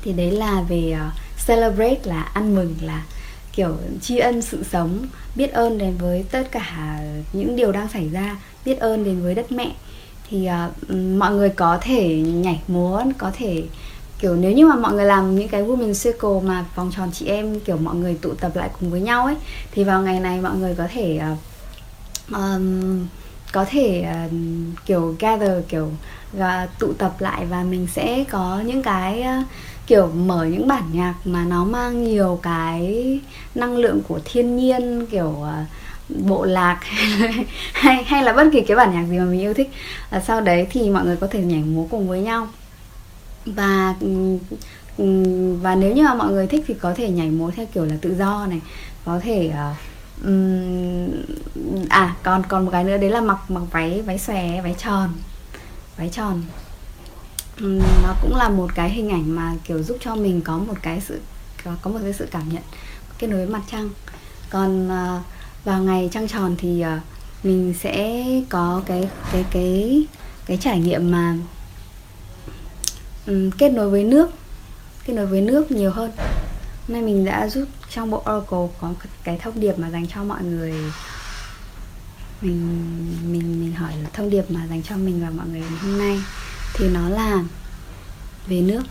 Thì 0.02 0.12
đấy 0.12 0.31
là 0.31 0.62
về 0.62 0.96
uh, 1.06 1.12
celebrate 1.46 2.00
là 2.04 2.22
ăn 2.22 2.54
mừng 2.54 2.75
là 2.81 3.04
kiểu 3.52 3.76
tri 4.00 4.19
ân 4.19 4.43
sự 4.43 4.64
sống 4.72 5.06
biết 5.37 5.52
ơn 5.52 5.78
đến 5.78 5.96
với 5.99 6.25
tất 6.31 6.49
cả 6.52 6.99
những 7.32 7.56
điều 7.56 7.72
đang 7.72 7.88
xảy 7.88 8.08
ra 8.08 8.37
biết 8.64 8.78
ơn 8.78 9.04
đến 9.04 9.22
với 9.22 9.34
đất 9.34 9.52
mẹ 9.52 9.72
thì 10.32 10.49
uh, 10.49 10.90
mọi 11.19 11.34
người 11.34 11.49
có 11.49 11.79
thể 11.81 12.17
nhảy 12.17 12.62
múa 12.69 13.02
có 13.19 13.31
thể 13.38 13.62
kiểu 14.19 14.37
nếu 14.37 14.52
như 14.52 14.67
mà 14.67 14.76
mọi 14.76 14.93
người 14.93 15.05
làm 15.05 15.37
những 15.37 15.49
cái 15.49 15.62
women 15.62 16.05
circle 16.05 16.49
mà 16.49 16.64
vòng 16.75 16.90
tròn 16.96 17.11
chị 17.12 17.26
em 17.26 17.61
kiểu 17.61 17.76
mọi 17.76 17.94
người 17.94 18.19
tụ 18.23 18.34
tập 18.34 18.56
lại 18.56 18.70
cùng 18.81 18.90
với 18.90 19.00
nhau 19.00 19.25
ấy 19.25 19.37
thì 19.73 19.84
vào 19.84 20.02
ngày 20.02 20.20
này 20.20 20.40
mọi 20.40 20.56
người 20.56 20.75
có 20.79 20.84
thể 20.93 21.20
uh, 21.32 21.38
um, 22.34 23.06
có 23.52 23.64
thể 23.64 24.06
uh, 24.26 24.32
kiểu 24.87 25.17
gather 25.19 25.64
kiểu 25.69 25.88
uh, 26.37 26.43
tụ 26.78 26.93
tập 26.93 27.14
lại 27.19 27.46
và 27.46 27.62
mình 27.62 27.87
sẽ 27.93 28.25
có 28.31 28.62
những 28.67 28.82
cái 28.82 29.25
uh, 29.40 29.46
kiểu 29.87 30.06
mở 30.06 30.44
những 30.44 30.69
bản 30.69 30.85
nhạc 30.93 31.14
mà 31.25 31.44
nó 31.44 31.64
mang 31.64 32.05
nhiều 32.05 32.38
cái 32.43 33.20
năng 33.55 33.76
lượng 33.76 34.00
của 34.08 34.20
thiên 34.25 34.56
nhiên 34.56 35.06
kiểu 35.06 35.37
uh, 35.40 35.67
bộ 36.08 36.44
lạc 36.44 36.81
hay 37.72 38.04
hay 38.04 38.22
là 38.22 38.32
bất 38.32 38.49
kỳ 38.52 38.60
cái 38.60 38.76
bản 38.76 38.93
nhạc 38.93 39.04
gì 39.10 39.19
mà 39.19 39.25
mình 39.25 39.40
yêu 39.40 39.54
thích. 39.54 39.70
Và 40.10 40.20
sau 40.20 40.40
đấy 40.40 40.66
thì 40.70 40.90
mọi 40.90 41.04
người 41.04 41.16
có 41.16 41.26
thể 41.26 41.40
nhảy 41.40 41.62
múa 41.62 41.87
cùng 41.90 42.08
với 42.08 42.20
nhau. 42.20 42.49
Và 43.46 43.94
và 45.62 45.75
nếu 45.75 45.93
như 45.93 46.02
mà 46.02 46.14
mọi 46.14 46.32
người 46.32 46.46
thích 46.46 46.64
thì 46.66 46.75
có 46.75 46.94
thể 46.94 47.10
nhảy 47.10 47.31
múa 47.31 47.50
theo 47.56 47.66
kiểu 47.75 47.84
là 47.84 47.96
tự 48.00 48.14
do 48.14 48.46
này. 48.46 48.60
Có 49.04 49.20
thể 49.22 49.52
uh, 49.70 49.76
um, 50.25 51.10
à 51.88 52.16
còn 52.22 52.43
còn 52.49 52.64
một 52.64 52.70
cái 52.70 52.84
nữa 52.84 52.96
đấy 52.96 53.10
là 53.10 53.20
mặc 53.20 53.38
mặc 53.50 53.62
váy 53.70 54.02
váy 54.02 54.19
xòe 54.19 54.60
váy 54.62 54.75
tròn 54.78 55.10
váy 55.96 56.08
tròn. 56.08 56.43
Um, 57.60 57.78
nó 57.78 58.14
cũng 58.22 58.37
là 58.37 58.49
một 58.49 58.75
cái 58.75 58.90
hình 58.90 59.10
ảnh 59.10 59.37
mà 59.37 59.54
kiểu 59.64 59.82
giúp 59.82 59.96
cho 60.00 60.14
mình 60.14 60.40
có 60.40 60.58
một 60.58 60.75
cái 60.82 61.00
sự 61.00 61.20
có, 61.64 61.70
có 61.82 61.90
một 61.90 61.99
cái 62.02 62.12
sự 62.12 62.28
cảm 62.31 62.49
nhận 62.49 62.62
kết 63.19 63.26
nối 63.26 63.46
với 63.46 63.54
mặt 63.54 63.62
trăng. 63.70 63.90
Còn 64.50 64.88
uh, 64.88 65.22
vào 65.64 65.82
ngày 65.82 66.09
trăng 66.12 66.29
tròn 66.29 66.56
thì 66.59 66.85
uh, 66.97 67.03
mình 67.44 67.75
sẽ 67.81 68.25
có 68.49 68.82
cái 68.87 69.09
cái 69.32 69.44
cái 69.50 70.06
cái 70.47 70.56
trải 70.56 70.81
nghiệm 70.81 71.11
mà 71.11 71.37
um, 73.26 73.50
kết 73.50 73.69
nối 73.69 73.91
với 73.91 74.05
nước 74.05 74.31
kết 75.05 75.12
nối 75.12 75.26
với 75.26 75.41
nước 75.41 75.70
nhiều 75.70 75.91
hơn. 75.91 76.11
Hôm 76.88 76.94
nay 76.94 77.03
mình 77.03 77.25
đã 77.25 77.49
rút 77.49 77.69
trong 77.91 78.11
bộ 78.11 78.19
Oracle 78.19 78.76
có 78.81 78.93
cái 79.25 79.38
thông 79.38 79.61
điệp 79.61 79.79
mà 79.79 79.91
dành 79.91 80.06
cho 80.06 80.25
mọi 80.25 80.43
người. 80.43 80.75
Mình 82.41 82.87
mình 83.32 83.61
mình 83.61 83.73
hỏi 83.75 83.93
là 84.03 84.09
thông 84.12 84.31
điệp 84.31 84.50
mà 84.50 84.67
dành 84.70 84.82
cho 84.82 84.97
mình 84.97 85.23
và 85.23 85.31
mọi 85.31 85.47
người 85.49 85.61
hôm 85.61 85.99
nay 85.99 86.20
thì 86.75 86.88
nó 86.88 87.09
là 87.09 87.44
về 88.47 88.61
nước. 88.61 88.82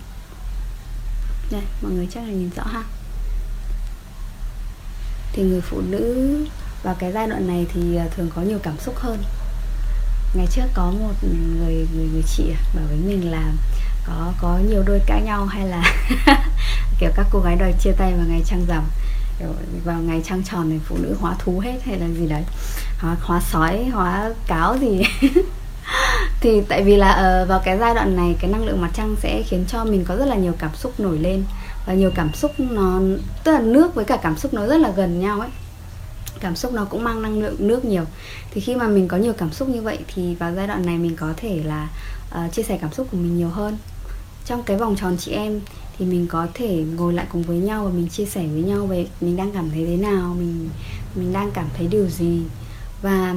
Đây 1.51 1.61
mọi 1.83 1.91
người 1.91 2.07
chắc 2.11 2.23
là 2.23 2.29
nhìn 2.29 2.49
rõ 2.55 2.63
ha? 2.63 2.83
Thì 5.33 5.43
người 5.43 5.61
phụ 5.61 5.81
nữ 5.81 6.37
và 6.83 6.95
cái 6.99 7.11
giai 7.11 7.27
đoạn 7.27 7.47
này 7.47 7.65
thì 7.73 7.95
à, 7.95 8.05
thường 8.15 8.29
có 8.35 8.41
nhiều 8.41 8.59
cảm 8.63 8.77
xúc 8.79 8.95
hơn. 8.97 9.17
Ngày 10.33 10.47
trước 10.51 10.65
có 10.73 10.91
một 10.91 11.13
người 11.23 11.87
người 11.95 12.07
người 12.13 12.23
chị 12.35 12.43
à, 12.51 12.61
bảo 12.75 12.85
với 12.87 12.97
mình 12.97 13.31
là 13.31 13.51
có 14.07 14.33
có 14.41 14.59
nhiều 14.69 14.83
đôi 14.85 14.99
cãi 15.05 15.21
nhau 15.21 15.45
hay 15.45 15.67
là 15.67 15.83
kiểu 16.99 17.09
các 17.15 17.27
cô 17.31 17.39
gái 17.39 17.55
đòi 17.55 17.73
chia 17.79 17.91
tay 17.91 18.13
vào 18.13 18.25
ngày 18.27 18.41
trăng 18.45 18.65
rằm 18.67 18.83
vào 19.85 19.99
ngày 19.99 20.21
trăng 20.25 20.43
tròn 20.43 20.69
thì 20.69 20.79
phụ 20.85 20.97
nữ 20.99 21.15
hóa 21.19 21.35
thú 21.39 21.59
hết 21.59 21.79
hay 21.85 21.99
là 21.99 22.07
gì 22.07 22.27
đấy 22.27 22.43
hóa, 22.99 23.15
hóa 23.21 23.41
sói 23.51 23.85
hóa 23.93 24.31
cáo 24.47 24.77
gì. 24.77 25.01
Thì 26.41 26.61
tại 26.69 26.83
vì 26.83 26.95
là 26.95 27.41
uh, 27.43 27.49
vào 27.49 27.61
cái 27.65 27.77
giai 27.77 27.93
đoạn 27.93 28.15
này 28.15 28.35
cái 28.39 28.51
năng 28.51 28.65
lượng 28.65 28.81
mặt 28.81 28.91
trăng 28.93 29.15
sẽ 29.21 29.43
khiến 29.47 29.65
cho 29.67 29.85
mình 29.85 30.05
có 30.05 30.15
rất 30.15 30.25
là 30.25 30.35
nhiều 30.35 30.53
cảm 30.59 30.75
xúc 30.75 30.99
nổi 30.99 31.19
lên. 31.19 31.43
Và 31.85 31.93
nhiều 31.93 32.11
cảm 32.15 32.33
xúc 32.33 32.51
nó 32.59 32.99
tức 33.43 33.51
là 33.51 33.59
nước 33.59 33.95
với 33.95 34.05
cả 34.05 34.17
cảm 34.17 34.37
xúc 34.37 34.53
nó 34.53 34.67
rất 34.67 34.77
là 34.77 34.89
gần 34.89 35.19
nhau 35.19 35.39
ấy 35.39 35.49
cảm 36.41 36.55
xúc 36.55 36.73
nó 36.73 36.85
cũng 36.85 37.03
mang 37.03 37.21
năng 37.21 37.39
lượng 37.39 37.55
nước 37.59 37.85
nhiều. 37.85 38.03
Thì 38.51 38.61
khi 38.61 38.75
mà 38.75 38.87
mình 38.87 39.07
có 39.07 39.17
nhiều 39.17 39.33
cảm 39.33 39.51
xúc 39.51 39.69
như 39.69 39.81
vậy 39.81 39.97
thì 40.15 40.35
vào 40.35 40.53
giai 40.55 40.67
đoạn 40.67 40.85
này 40.85 40.97
mình 40.97 41.15
có 41.15 41.33
thể 41.37 41.61
là 41.65 41.89
uh, 42.45 42.53
chia 42.53 42.63
sẻ 42.63 42.77
cảm 42.81 42.93
xúc 42.93 43.07
của 43.11 43.17
mình 43.17 43.37
nhiều 43.37 43.49
hơn. 43.49 43.77
Trong 44.45 44.63
cái 44.63 44.77
vòng 44.77 44.95
tròn 44.95 45.17
chị 45.19 45.31
em 45.31 45.61
thì 45.97 46.05
mình 46.05 46.27
có 46.27 46.47
thể 46.53 46.83
ngồi 46.95 47.13
lại 47.13 47.25
cùng 47.31 47.41
với 47.41 47.57
nhau 47.57 47.85
và 47.85 47.91
mình 47.91 48.07
chia 48.07 48.25
sẻ 48.25 48.47
với 48.47 48.61
nhau 48.61 48.85
về 48.85 49.07
mình 49.21 49.37
đang 49.37 49.51
cảm 49.51 49.69
thấy 49.69 49.85
thế 49.85 49.97
nào 49.97 50.35
mình 50.39 50.69
mình 51.15 51.33
đang 51.33 51.51
cảm 51.51 51.65
thấy 51.77 51.87
điều 51.87 52.07
gì. 52.07 52.41
Và 53.01 53.35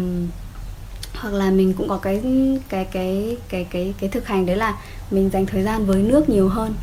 hoặc 1.15 1.35
là 1.35 1.51
mình 1.51 1.73
cũng 1.73 1.89
có 1.89 1.97
cái 1.99 2.23
cái 2.69 2.85
cái 2.85 3.37
cái 3.49 3.67
cái 3.71 3.95
cái 4.01 4.11
thực 4.11 4.27
hành 4.27 4.47
đấy 4.47 4.57
là 4.57 4.79
mình 5.11 5.31
dành 5.33 5.47
thời 5.47 5.63
gian 5.63 5.87
với 5.87 6.03
nước 6.03 6.29
nhiều 6.29 6.49
hơn. 6.49 6.75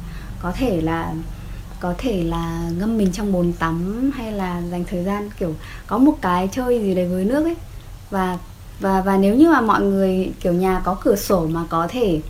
Có 0.42 0.52
thể 0.52 0.82
là 0.82 1.14
có 1.82 1.94
thể 1.98 2.24
là 2.24 2.70
ngâm 2.78 2.98
mình 2.98 3.12
trong 3.12 3.32
bồn 3.32 3.54
tắm 3.54 4.12
hay 4.16 4.32
là 4.32 4.62
dành 4.72 4.84
thời 4.90 5.04
gian, 5.04 5.30
kiểu, 5.40 5.56
có 5.88 5.98
một 5.98 6.18
cái 6.22 6.50
chơi 6.52 6.80
gì 6.80 6.96
đấy 6.96 7.08
với 7.08 7.26
nước 7.26 7.44
ấy. 7.44 7.56
Và 8.10 8.38
và 8.80 9.02
và 9.02 9.18
nếu 9.18 9.36
như 9.36 9.50
mà 9.50 9.62
mọi 9.62 9.82
người, 9.82 10.32
kiểu, 10.40 10.54
nhà 10.54 10.82
có 10.84 10.98
cửa 11.04 11.16
sổ 11.16 11.48
mà 11.48 11.66
có 11.70 11.88
thể, 11.90 12.22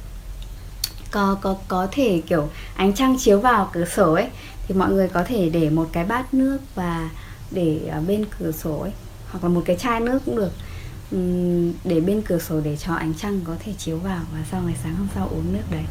có 1.11 1.37
có 1.41 1.55
có 1.67 1.87
thể, 1.91 2.21
kiểu, 2.27 2.49
ánh 2.75 2.93
trăng 2.93 3.15
chiếu 3.19 3.39
vào 3.39 3.69
cửa 3.73 3.85
sổ 3.85 4.13
ấy, 4.13 4.27
thì 4.67 4.75
mọi 4.75 4.91
người 4.91 5.07
có 5.07 5.23
thể 5.23 5.49
để 5.49 5.69
một 5.69 5.89
cái 5.91 6.05
bát 6.05 6.33
nước 6.33 6.57
và 6.75 7.09
để 7.51 7.79
ở 7.91 8.01
bên 8.07 8.25
cửa 8.39 8.51
sổ 8.51 8.79
ấy, 8.79 8.91
hoặc 9.31 9.43
là 9.43 9.49
một 9.49 9.61
cái 9.65 9.75
chai 9.75 9.99
nước 9.99 10.19
cũng 10.25 10.35
được. 10.35 10.51
Để 11.83 11.99
bên 11.99 12.21
cửa 12.21 12.39
sổ 12.39 12.59
để 12.63 12.77
cho 12.77 12.93
ánh 12.93 13.13
trăng 13.13 13.39
có 13.47 13.53
thể 13.65 13.73
chiếu 13.77 13.97
vào 13.97 14.19
và 14.33 14.39
sau 14.51 14.61
ngày 14.61 14.75
sáng 14.83 14.95
hôm 14.95 15.07
sau 15.15 15.27
uống 15.31 15.53
nước 15.53 15.63
đấy 15.71 15.83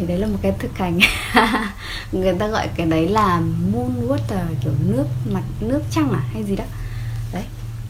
thì 0.00 0.06
đấy 0.06 0.18
là 0.18 0.26
một 0.26 0.38
cái 0.42 0.52
thực 0.58 0.78
hành. 0.78 0.98
Người 2.12 2.34
ta 2.38 2.46
gọi 2.46 2.68
cái 2.76 2.86
đấy 2.86 3.08
là 3.08 3.40
moon 3.40 4.08
water 4.08 4.44
kiểu 4.64 4.72
nước 4.86 5.04
mặt 5.30 5.42
nước 5.60 5.80
trăng 5.90 6.12
à 6.12 6.20
hay 6.32 6.44
gì 6.44 6.56
đó. 6.56 6.64
Đấy 7.32 7.44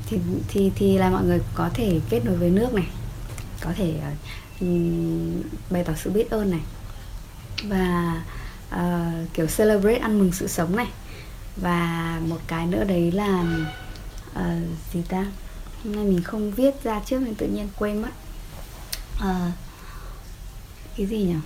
thì 0.07 0.19
thì 0.49 0.73
thì 0.75 0.99
là 0.99 1.11
mọi 1.11 1.25
người 1.25 1.41
có 1.55 1.71
thể 1.75 2.01
kết 2.09 2.25
nối 2.25 2.37
với 2.37 2.51
nước 2.51 2.75
này 2.75 2.87
có 3.61 3.73
thể 3.77 3.95
uh, 4.65 5.47
bày 5.71 5.85
tỏ 5.85 5.93
sự 5.97 6.11
biết 6.11 6.31
ơn 6.31 6.51
này. 6.51 6.61
Và 7.63 8.15
uh, 8.75 9.35
kiểu 9.35 9.47
celebrate 9.47 9.99
ăn 9.99 10.19
mừng 10.19 10.33
sự 10.33 10.49
sống 10.49 10.77
này. 10.77 10.89
Và 11.57 12.19
một 12.29 12.39
cái 12.47 12.67
nữa 12.67 12.85
đấy 12.85 13.13
là 13.13 13.45
uh, 14.33 14.43
gì 14.93 15.03
ta? 15.09 15.27
Hôm 15.85 15.97
nay 15.97 16.05
mình 16.05 16.23
không 16.23 16.51
viết 16.51 16.83
ra 16.83 17.01
trước 17.07 17.21
nên 17.21 17.35
tự 17.35 17.47
nhiên 17.47 17.69
quên 17.79 18.03
mất. 18.03 18.11
Uh, 19.17 19.53
cái 20.97 21.07
gì 21.07 21.19
nhỉ? 21.19 21.37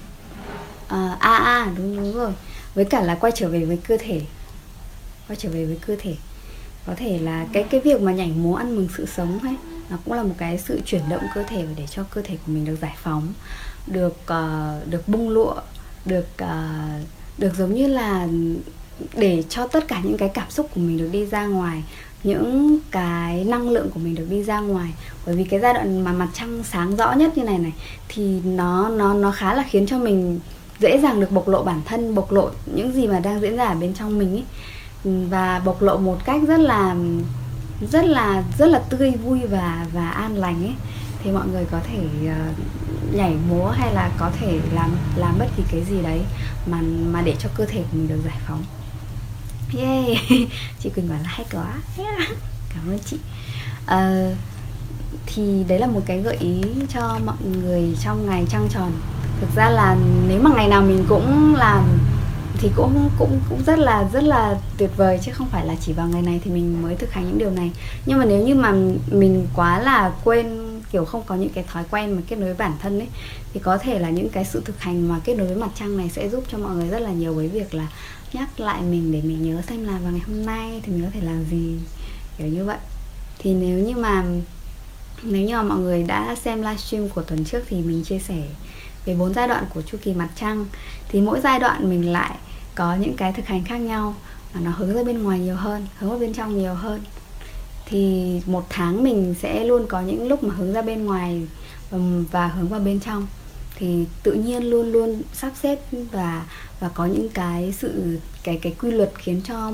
À 0.89 1.17
à, 1.21 1.37
à 1.37 1.73
đúng 1.77 1.97
đúng 1.97 2.15
rồi. 2.15 2.33
Với 2.75 2.85
cả 2.85 3.01
là 3.01 3.15
quay 3.15 3.33
trở 3.37 3.49
về 3.49 3.65
với 3.65 3.77
cơ 3.77 3.97
thể. 4.01 4.21
Quay 5.29 5.37
trở 5.37 5.49
về 5.49 5.65
với 5.65 5.79
cơ 5.87 5.97
thể. 5.99 6.15
Có 6.87 6.95
thể 6.97 7.19
là 7.19 7.47
cái 7.53 7.63
cái 7.63 7.81
việc 7.81 8.01
mà 8.01 8.13
nhảy 8.13 8.33
múa 8.37 8.55
ăn 8.55 8.77
mừng 8.77 8.89
sự 8.97 9.07
sống 9.07 9.39
ấy 9.43 9.57
nó 9.91 9.97
cũng 10.05 10.15
là 10.15 10.23
một 10.23 10.35
cái 10.39 10.59
sự 10.59 10.81
chuyển 10.85 11.03
động 11.09 11.23
cơ 11.35 11.43
thể 11.43 11.67
để 11.77 11.87
cho 11.91 12.03
cơ 12.03 12.23
thể 12.25 12.37
của 12.47 12.53
mình 12.53 12.65
được 12.65 12.77
giải 12.81 12.95
phóng 13.03 13.33
được 13.87 14.17
uh, 14.23 14.89
được 14.91 15.09
bung 15.09 15.29
lụa 15.29 15.55
được 16.05 16.27
uh, 16.43 16.49
được 17.39 17.55
giống 17.59 17.75
như 17.75 17.87
là 17.87 18.29
để 19.15 19.45
cho 19.49 19.67
tất 19.67 19.89
cả 19.89 20.01
những 20.05 20.17
cái 20.17 20.29
cảm 20.29 20.51
xúc 20.51 20.71
của 20.75 20.81
mình 20.81 20.99
được 20.99 21.09
đi 21.13 21.27
ra 21.27 21.47
ngoài 21.47 21.83
những 22.25 22.79
cái 22.91 23.45
năng 23.45 23.71
lượng 23.71 23.91
của 23.91 24.01
mình 24.01 24.15
được 24.15 24.27
đi 24.31 24.43
ra 24.43 24.61
ngoài. 24.61 24.91
Bởi 25.27 25.35
vì 25.35 25.45
cái 25.45 25.61
giai 25.61 25.75
đoạn 25.75 26.05
mà 26.05 26.13
mặt 26.13 26.29
trăng 26.35 26.65
sáng 26.65 26.97
rõ 26.97 27.13
nhất 27.13 27.39
như 27.39 27.45
này 27.45 27.59
này 27.59 27.73
thì 28.09 28.41
nó 28.45 28.89
nó 28.89 29.15
nó 29.15 29.33
khá 29.33 29.55
là 29.55 29.65
khiến 29.71 29.87
cho 29.87 29.99
mình 29.99 30.41
dễ 30.79 30.99
dàng 30.99 31.21
được 31.21 31.33
bộc 31.33 31.49
lộ 31.49 31.65
bản 31.65 31.81
thân 31.85 32.15
bộc 32.15 32.33
lộ 32.33 32.51
những 32.75 32.93
gì 32.93 33.07
mà 33.07 33.21
đang 33.21 33.41
diễn 33.41 33.57
ra 33.57 33.65
ở 33.65 33.75
bên 33.75 33.95
trong 33.95 34.19
mình 34.19 34.33
ấy 34.33 34.45
ừ, 35.05 35.11
và 35.31 35.63
bộc 35.65 35.83
lộ 35.83 35.97
một 35.97 36.19
cách 36.25 36.41
rất 36.49 36.61
là 36.61 36.97
rất 37.91 38.05
là 38.05 38.43
rất 38.59 38.67
là 38.67 38.79
tươi 38.79 39.11
vui 39.11 39.41
và 39.51 39.87
và 39.93 40.11
an 40.11 40.37
lành 40.37 40.65
ấy 40.65 40.75
thì 41.23 41.31
mọi 41.31 41.47
người 41.49 41.65
có 41.71 41.81
thể 41.91 41.99
uh, 42.27 43.15
nhảy 43.15 43.35
múa 43.49 43.69
hay 43.71 43.95
là 43.95 44.11
có 44.19 44.31
thể 44.41 44.61
làm 44.75 44.91
làm 45.17 45.39
bất 45.39 45.47
kỳ 45.57 45.63
cái 45.71 45.85
gì 45.85 46.03
đấy 46.03 46.21
mà 46.67 46.81
mà 47.13 47.23
để 47.23 47.35
cho 47.39 47.49
cơ 47.57 47.65
thể 47.65 47.79
của 47.79 47.97
mình 47.97 48.09
được 48.09 48.21
giải 48.25 48.39
phóng. 48.47 48.63
Yeah 49.79 50.19
chị 50.81 50.91
quỳnh 50.91 51.09
bảo 51.09 51.19
là 51.23 51.29
hay 51.29 51.47
quá. 51.53 51.75
Yeah. 51.99 52.29
cảm 52.75 52.89
ơn 52.89 52.99
chị. 52.99 53.17
Uh, 53.85 54.37
thì 55.27 55.65
đấy 55.69 55.79
là 55.79 55.87
một 55.87 56.01
cái 56.07 56.21
gợi 56.21 56.37
ý 56.37 56.63
cho 56.89 57.19
mọi 57.25 57.37
người 57.63 57.97
trong 58.03 58.27
ngày 58.27 58.45
trăng 58.51 58.69
tròn 58.71 58.93
thực 59.41 59.49
ra 59.57 59.71
là 59.71 59.97
nếu 60.29 60.41
mà 60.43 60.51
ngày 60.57 60.69
nào 60.69 60.83
mình 60.83 61.05
cũng 61.09 61.55
làm 61.55 61.99
thì 62.59 62.71
cũng 62.77 63.11
cũng 63.19 63.41
cũng 63.49 63.63
rất 63.67 63.79
là 63.79 64.09
rất 64.13 64.23
là 64.23 64.59
tuyệt 64.79 64.91
vời 64.97 65.19
chứ 65.23 65.33
không 65.33 65.49
phải 65.49 65.67
là 65.67 65.75
chỉ 65.81 65.93
vào 65.93 66.09
ngày 66.09 66.23
này 66.23 66.41
thì 66.45 66.51
mình 66.51 66.83
mới 66.83 66.97
thực 66.97 67.13
hành 67.13 67.25
những 67.25 67.39
điều 67.39 67.51
này. 67.51 67.71
Nhưng 68.07 68.19
mà 68.19 68.25
nếu 68.25 68.47
như 68.47 68.55
mà 68.55 68.75
mình 69.11 69.47
quá 69.55 69.81
là 69.81 70.13
quên, 70.25 70.47
kiểu 70.93 71.05
không 71.05 71.23
có 71.27 71.35
những 71.35 71.49
cái 71.49 71.65
thói 71.73 71.85
quen 71.91 72.17
mà 72.17 72.23
kết 72.29 72.37
nối 72.37 72.49
với 72.49 72.59
bản 72.59 72.73
thân 72.83 72.99
ấy, 72.99 73.09
thì 73.53 73.61
có 73.61 73.79
thể 73.79 73.99
là 73.99 74.11
những 74.11 74.29
cái 74.29 74.45
sự 74.45 74.63
thực 74.65 74.81
hành 74.81 75.09
mà 75.09 75.21
kết 75.25 75.35
nối 75.35 75.47
với 75.47 75.57
mặt 75.57 75.71
trăng 75.75 75.97
này 75.97 76.09
sẽ 76.09 76.29
giúp 76.29 76.45
cho 76.53 76.59
mọi 76.59 76.75
người 76.75 76.89
rất 76.89 76.99
là 76.99 77.11
nhiều 77.11 77.35
với 77.35 77.49
việc 77.49 77.75
là 77.75 77.87
nhắc 78.33 78.61
lại 78.61 78.83
mình 78.83 79.13
để 79.13 79.23
mình 79.23 79.43
nhớ 79.43 79.63
xem 79.69 79.85
là 79.85 79.99
vào 80.03 80.13
ngày 80.13 80.23
hôm 80.27 80.47
nay 80.47 80.81
thì 80.83 80.93
mình 80.93 81.05
có 81.05 81.11
thể 81.15 81.21
làm 81.21 81.45
gì, 81.51 81.79
kiểu 82.39 82.47
như 82.47 82.65
vậy. 82.65 82.79
Thì 83.39 83.55
nếu 83.55 83.79
như 83.79 83.97
mà, 83.97 84.25
nếu 85.23 85.43
như 85.43 85.57
mà 85.57 85.63
mọi 85.63 85.79
người 85.79 86.03
đã 86.03 86.37
xem 86.45 86.63
livestream 86.63 87.09
của 87.09 87.23
tuần 87.23 87.45
trước 87.45 87.63
thì 87.69 87.81
mình 87.81 88.05
chia 88.05 88.19
sẻ 88.19 88.43
về 89.05 89.15
bốn 89.15 89.35
giai 89.35 89.49
đoạn 89.49 89.65
của 89.75 89.83
chu 89.83 89.99
kỳ 90.03 90.15
mặt 90.15 90.29
trăng, 90.37 90.67
thì 91.09 91.21
mỗi 91.21 91.41
giai 91.41 91.59
đoạn 91.59 91.91
mình 91.91 92.13
lại 92.13 92.37
có 92.75 92.95
những 92.95 93.17
cái 93.17 93.33
thực 93.33 93.47
hành 93.47 93.65
khác 93.65 93.77
nhau 93.77 94.15
mà 94.55 94.61
nó 94.61 94.71
hướng 94.71 94.95
ra 94.95 95.03
bên 95.03 95.23
ngoài 95.23 95.39
nhiều 95.39 95.57
hơn, 95.57 95.87
hướng 95.99 96.11
vào 96.11 96.19
bên 96.19 96.33
trong 96.33 96.59
nhiều 96.59 96.75
hơn. 96.75 97.01
Thì 97.87 98.41
một 98.47 98.67
tháng 98.69 99.05
mình 99.05 99.35
sẽ 99.43 99.65
luôn 99.65 99.87
có 99.89 100.01
những 100.01 100.29
lúc 100.29 100.45
mà 100.45 100.55
hướng 100.55 100.73
ra 100.73 100.83
bên 100.83 101.05
ngoài 101.05 101.47
và 102.31 102.47
hướng 102.47 102.69
vào 102.69 102.81
bên 102.81 103.01
trong. 103.01 103.27
Thì 103.77 104.05
tự 104.23 104.33
nhiên 104.33 104.71
luôn 104.71 104.93
luôn 104.93 105.23
sắp 105.33 105.53
xếp 105.63 105.79
và 106.13 106.47
và 106.81 106.89
có 106.89 107.07
những 107.07 107.29
cái 107.29 107.75
sự, 107.79 108.19
cái 108.43 108.59
cái 108.63 108.75
quy 108.81 108.91
luật 108.91 109.13
khiến 109.19 109.41
cho 109.45 109.73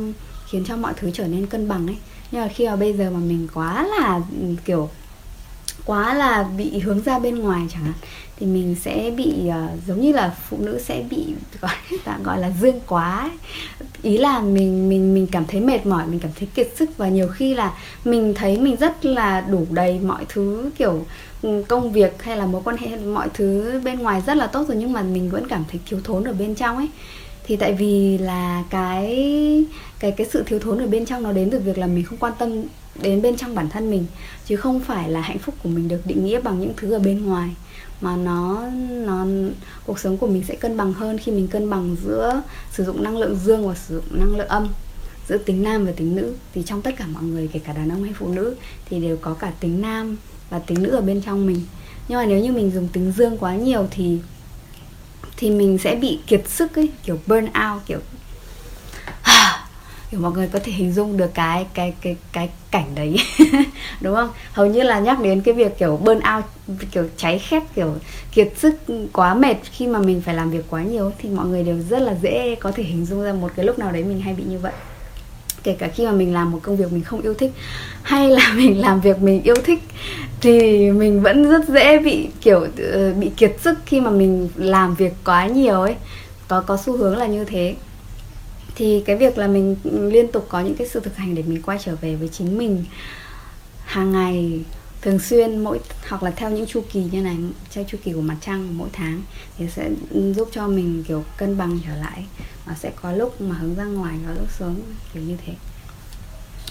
khiến 0.51 0.65
cho 0.65 0.77
mọi 0.77 0.93
thứ 0.97 1.11
trở 1.15 1.27
nên 1.27 1.47
cân 1.47 1.69
bằng 1.69 1.87
ấy. 1.87 1.97
Nhưng 2.31 2.43
mà 2.43 2.49
khi 2.49 2.67
mà 2.67 2.77
bây 2.77 2.93
giờ 2.93 3.11
mà 3.11 3.19
mình 3.19 3.49
quá 3.55 3.89
là 3.99 4.21
kiểu, 4.65 4.89
quá 5.85 6.15
là 6.15 6.43
bị 6.43 6.79
hướng 6.79 7.03
ra 7.03 7.19
bên 7.19 7.39
ngoài 7.39 7.67
chẳng 7.71 7.85
hạn 7.85 7.95
thì 8.41 8.47
mình 8.47 8.77
sẽ 8.81 9.13
bị 9.17 9.35
uh, 9.49 9.87
giống 9.87 10.01
như 10.01 10.13
là 10.13 10.35
phụ 10.49 10.57
nữ 10.61 10.79
sẽ 10.85 11.05
bị 11.11 11.27
gọi 11.61 11.75
tạm 12.05 12.23
gọi 12.23 12.39
là 12.39 12.51
dương 12.61 12.81
quá 12.87 13.19
ấy. 13.19 13.31
ý 14.03 14.19
là 14.19 14.41
mình 14.41 14.89
mình 14.89 15.15
mình 15.15 15.27
cảm 15.33 15.45
thấy 15.45 15.61
mệt 15.61 15.87
mỏi 15.87 16.07
mình 16.07 16.21
cảm 16.21 16.31
thấy 16.39 16.49
kiệt 16.55 16.69
sức 16.77 16.91
và 16.97 17.09
nhiều 17.09 17.29
khi 17.29 17.55
là 17.55 17.73
mình 18.05 18.35
thấy 18.35 18.59
mình 18.59 18.77
rất 18.77 19.05
là 19.05 19.41
đủ 19.41 19.67
đầy 19.71 19.99
mọi 19.99 20.25
thứ 20.29 20.71
kiểu 20.77 21.05
ừ, 21.43 21.65
công 21.69 21.93
việc 21.93 22.23
hay 22.23 22.37
là 22.37 22.47
mối 22.47 22.63
quan 22.65 22.77
hệ 22.77 22.97
mọi 22.97 23.29
thứ 23.35 23.81
bên 23.85 23.99
ngoài 23.99 24.23
rất 24.27 24.37
là 24.37 24.47
tốt 24.47 24.69
rồi 24.69 24.77
nhưng 24.77 24.93
mà 24.93 25.03
mình 25.03 25.31
vẫn 25.31 25.49
cảm 25.49 25.65
thấy 25.71 25.81
thiếu 25.87 26.01
thốn 26.05 26.25
ở 26.25 26.33
bên 26.33 26.55
trong 26.55 26.77
ấy 26.77 26.89
thì 27.45 27.57
tại 27.57 27.73
vì 27.73 28.19
là 28.19 28.65
cái 28.71 29.07
cái 29.99 30.13
cái 30.13 30.27
sự 30.31 30.43
thiếu 30.47 30.59
thốn 30.59 30.79
ở 30.79 30.87
bên 30.87 31.07
trong 31.07 31.23
nó 31.23 31.33
đến 31.33 31.51
từ 31.51 31.59
việc 31.59 31.79
là 31.79 31.87
mình 31.87 32.05
không 32.05 32.19
quan 32.19 32.33
tâm 32.39 32.63
đến 33.03 33.23
bên 33.23 33.37
trong 33.37 33.55
bản 33.55 33.69
thân 33.69 33.91
mình 33.91 34.07
chứ 34.47 34.57
không 34.57 34.81
phải 34.81 35.11
là 35.11 35.21
hạnh 35.21 35.39
phúc 35.39 35.55
của 35.63 35.69
mình 35.69 35.89
được 35.89 36.01
định 36.05 36.25
nghĩa 36.25 36.41
bằng 36.41 36.61
những 36.61 36.73
thứ 36.77 36.93
ở 36.93 36.99
bên 36.99 37.27
ngoài 37.27 37.51
mà 38.01 38.17
nó 38.17 38.67
nó, 39.07 39.27
cuộc 39.87 39.99
sống 39.99 40.17
của 40.17 40.27
mình 40.27 40.45
sẽ 40.49 40.55
cân 40.55 40.77
bằng 40.77 40.93
hơn 40.93 41.19
khi 41.19 41.33
mình 41.33 41.49
cân 41.49 41.71
bằng 41.71 41.97
giữa 42.05 42.43
sử 42.73 42.85
dụng 42.85 43.03
năng 43.03 43.19
lượng 43.19 43.39
dương 43.45 43.69
và 43.69 43.75
sử 43.75 43.95
dụng 43.95 44.21
năng 44.21 44.37
lượng 44.37 44.49
âm, 44.49 44.69
giữa 45.29 45.39
tính 45.39 45.63
nam 45.63 45.87
và 45.87 45.93
tính 45.93 46.17
nữ. 46.17 46.35
Thì 46.55 46.63
trong 46.67 46.83
tất 46.83 46.91
cả 46.97 47.07
mọi 47.07 47.23
người, 47.23 47.49
kể 47.53 47.61
cả 47.65 47.73
đàn 47.73 47.89
ông 47.89 48.05
hay 48.05 48.13
phụ 48.13 48.29
nữ, 48.29 48.55
thì 48.91 49.01
đều 49.01 49.17
có 49.17 49.35
cả 49.35 49.53
tính 49.61 49.83
nam 49.83 50.17
và 50.51 50.59
tính 50.59 50.83
nữ 50.83 50.91
ở 50.91 51.01
bên 51.01 51.23
trong 51.23 51.47
mình. 51.47 51.61
Nhưng 52.09 52.19
mà 52.19 52.27
nếu 52.27 52.41
như 52.41 52.53
mình 52.53 52.71
dùng 52.75 52.89
tính 52.89 53.13
dương 53.17 53.39
quá 53.39 53.57
nhiều 53.57 53.87
thì 53.91 54.19
thì 55.37 55.51
mình 55.51 55.79
sẽ 55.79 55.95
bị 55.95 56.19
kiệt 56.27 56.49
sức 56.49 56.77
ấy, 56.77 56.89
kiểu 57.05 57.19
burn 57.27 57.45
out, 57.45 57.83
kiểu 57.87 57.99
kiểu 60.11 60.21
mọi 60.21 60.33
người 60.33 60.49
có 60.53 60.59
thể 60.65 60.73
hình 60.73 60.93
dung 60.93 61.17
được 61.17 61.35
cái 61.35 61.67
cái 61.75 61.95
cái 62.01 62.17
cái 62.33 62.49
cảnh 62.71 62.87
đấy. 62.95 63.17
Đúng 64.01 64.15
không? 64.15 64.31
Hầu 64.53 64.67
như 64.67 64.83
là 64.83 65.01
nhắc 65.01 65.21
đến 65.21 65.41
cái 65.41 65.55
việc 65.55 65.79
kiểu 65.79 65.97
burn 65.97 66.21
out, 66.35 66.45
kiểu 66.91 67.05
cháy 67.17 67.39
khét, 67.39 67.63
kiểu 67.75 67.95
kiệt 68.33 68.53
sức 68.57 68.75
quá 69.13 69.35
mệt 69.35 69.57
khi 69.73 69.87
mà 69.87 69.99
mình 69.99 70.23
phải 70.25 70.35
làm 70.35 70.51
việc 70.51 70.65
quá 70.71 70.83
nhiều 70.83 71.13
thì 71.19 71.29
mọi 71.29 71.47
người 71.47 71.63
đều 71.63 71.79
rất 71.91 71.99
là 72.03 72.15
dễ 72.23 72.55
có 72.55 72.73
thể 72.73 72.83
hình 72.83 73.07
dung 73.07 73.23
ra 73.23 73.33
một 73.33 73.51
cái 73.57 73.67
lúc 73.67 73.79
nào 73.79 73.93
đấy 73.93 74.05
mình 74.05 74.21
hay 74.21 74.35
bị 74.35 74.43
như 74.49 74.59
vậy. 74.59 74.73
Kể 75.63 75.77
cả 75.79 75.89
khi 75.89 76.07
mà 76.07 76.13
mình 76.13 76.35
làm 76.35 76.51
một 76.51 76.59
công 76.63 76.77
việc 76.77 76.93
mình 76.93 77.03
không 77.03 77.23
yêu 77.23 77.35
thích, 77.35 77.53
hay 78.03 78.31
là 78.31 78.53
mình 78.57 78.81
làm 78.81 79.01
việc 79.01 79.19
mình 79.19 79.43
yêu 79.43 79.57
thích, 79.65 79.83
thì 80.41 80.91
mình 80.91 81.23
vẫn 81.23 81.51
rất 81.51 81.69
dễ 81.69 81.99
bị 81.99 82.29
kiểu 82.41 82.67
ờ, 82.93 83.13
bị 83.13 83.31
kiệt 83.37 83.57
sức 83.61 83.79
khi 83.87 84.01
mà 84.01 84.11
mình 84.11 84.49
làm 84.57 84.95
việc 84.95 85.13
quá 85.25 85.47
nhiều 85.47 85.81
ấy. 85.81 85.95
Có 86.49 86.61
có 86.61 86.77
xu 86.77 86.97
hướng 86.97 87.17
là 87.17 87.27
như 87.27 87.45
thế 87.45 87.75
thì 88.75 89.03
cái 89.07 89.17
việc 89.17 89.39
là 89.39 89.47
mình 89.47 89.77
liên 89.85 90.33
tục 90.33 90.47
có 90.49 90.61
những 90.61 90.77
cái 90.77 90.89
sự 90.89 91.01
thực 91.01 91.17
hành 91.17 91.35
để 91.35 91.43
mình 91.43 91.63
quay 91.63 91.79
trở 91.85 91.97
về 91.97 92.17
với 92.17 92.29
chính 92.29 92.59
mình 92.59 92.85
hàng 93.85 94.13
ngày, 94.13 94.61
thường 95.03 95.19
xuyên, 95.19 95.65
mỗi, 95.65 95.81
hoặc 96.09 96.23
là 96.23 96.31
theo 96.31 96.51
những 96.51 96.67
chu 96.67 96.83
kỳ 96.93 97.05
như 97.13 97.23
này, 97.23 97.37
theo 97.75 97.85
chu 97.89 97.99
kỳ 98.05 98.13
của 98.13 98.21
mặt 98.21 98.37
trăng 98.41 98.79
mỗi 98.79 98.89
tháng, 98.93 99.23
thì 99.59 99.67
sẽ 99.69 99.91
giúp 100.37 100.49
cho 100.53 100.69
mình, 100.69 101.05
kiểu, 101.09 101.25
cân 101.37 101.59
bằng 101.59 101.79
trở 101.87 101.97
lại. 101.97 102.25
Và 102.67 102.75
sẽ 102.75 102.91
có 103.03 103.13
lúc 103.13 103.41
mà 103.41 103.57
hướng 103.57 103.75
ra 103.75 103.85
ngoài, 103.85 104.15
có 104.27 104.33
lúc 104.35 104.49
xuống, 104.59 104.81
kiểu 105.15 105.23
như 105.23 105.37
thế. 105.47 105.55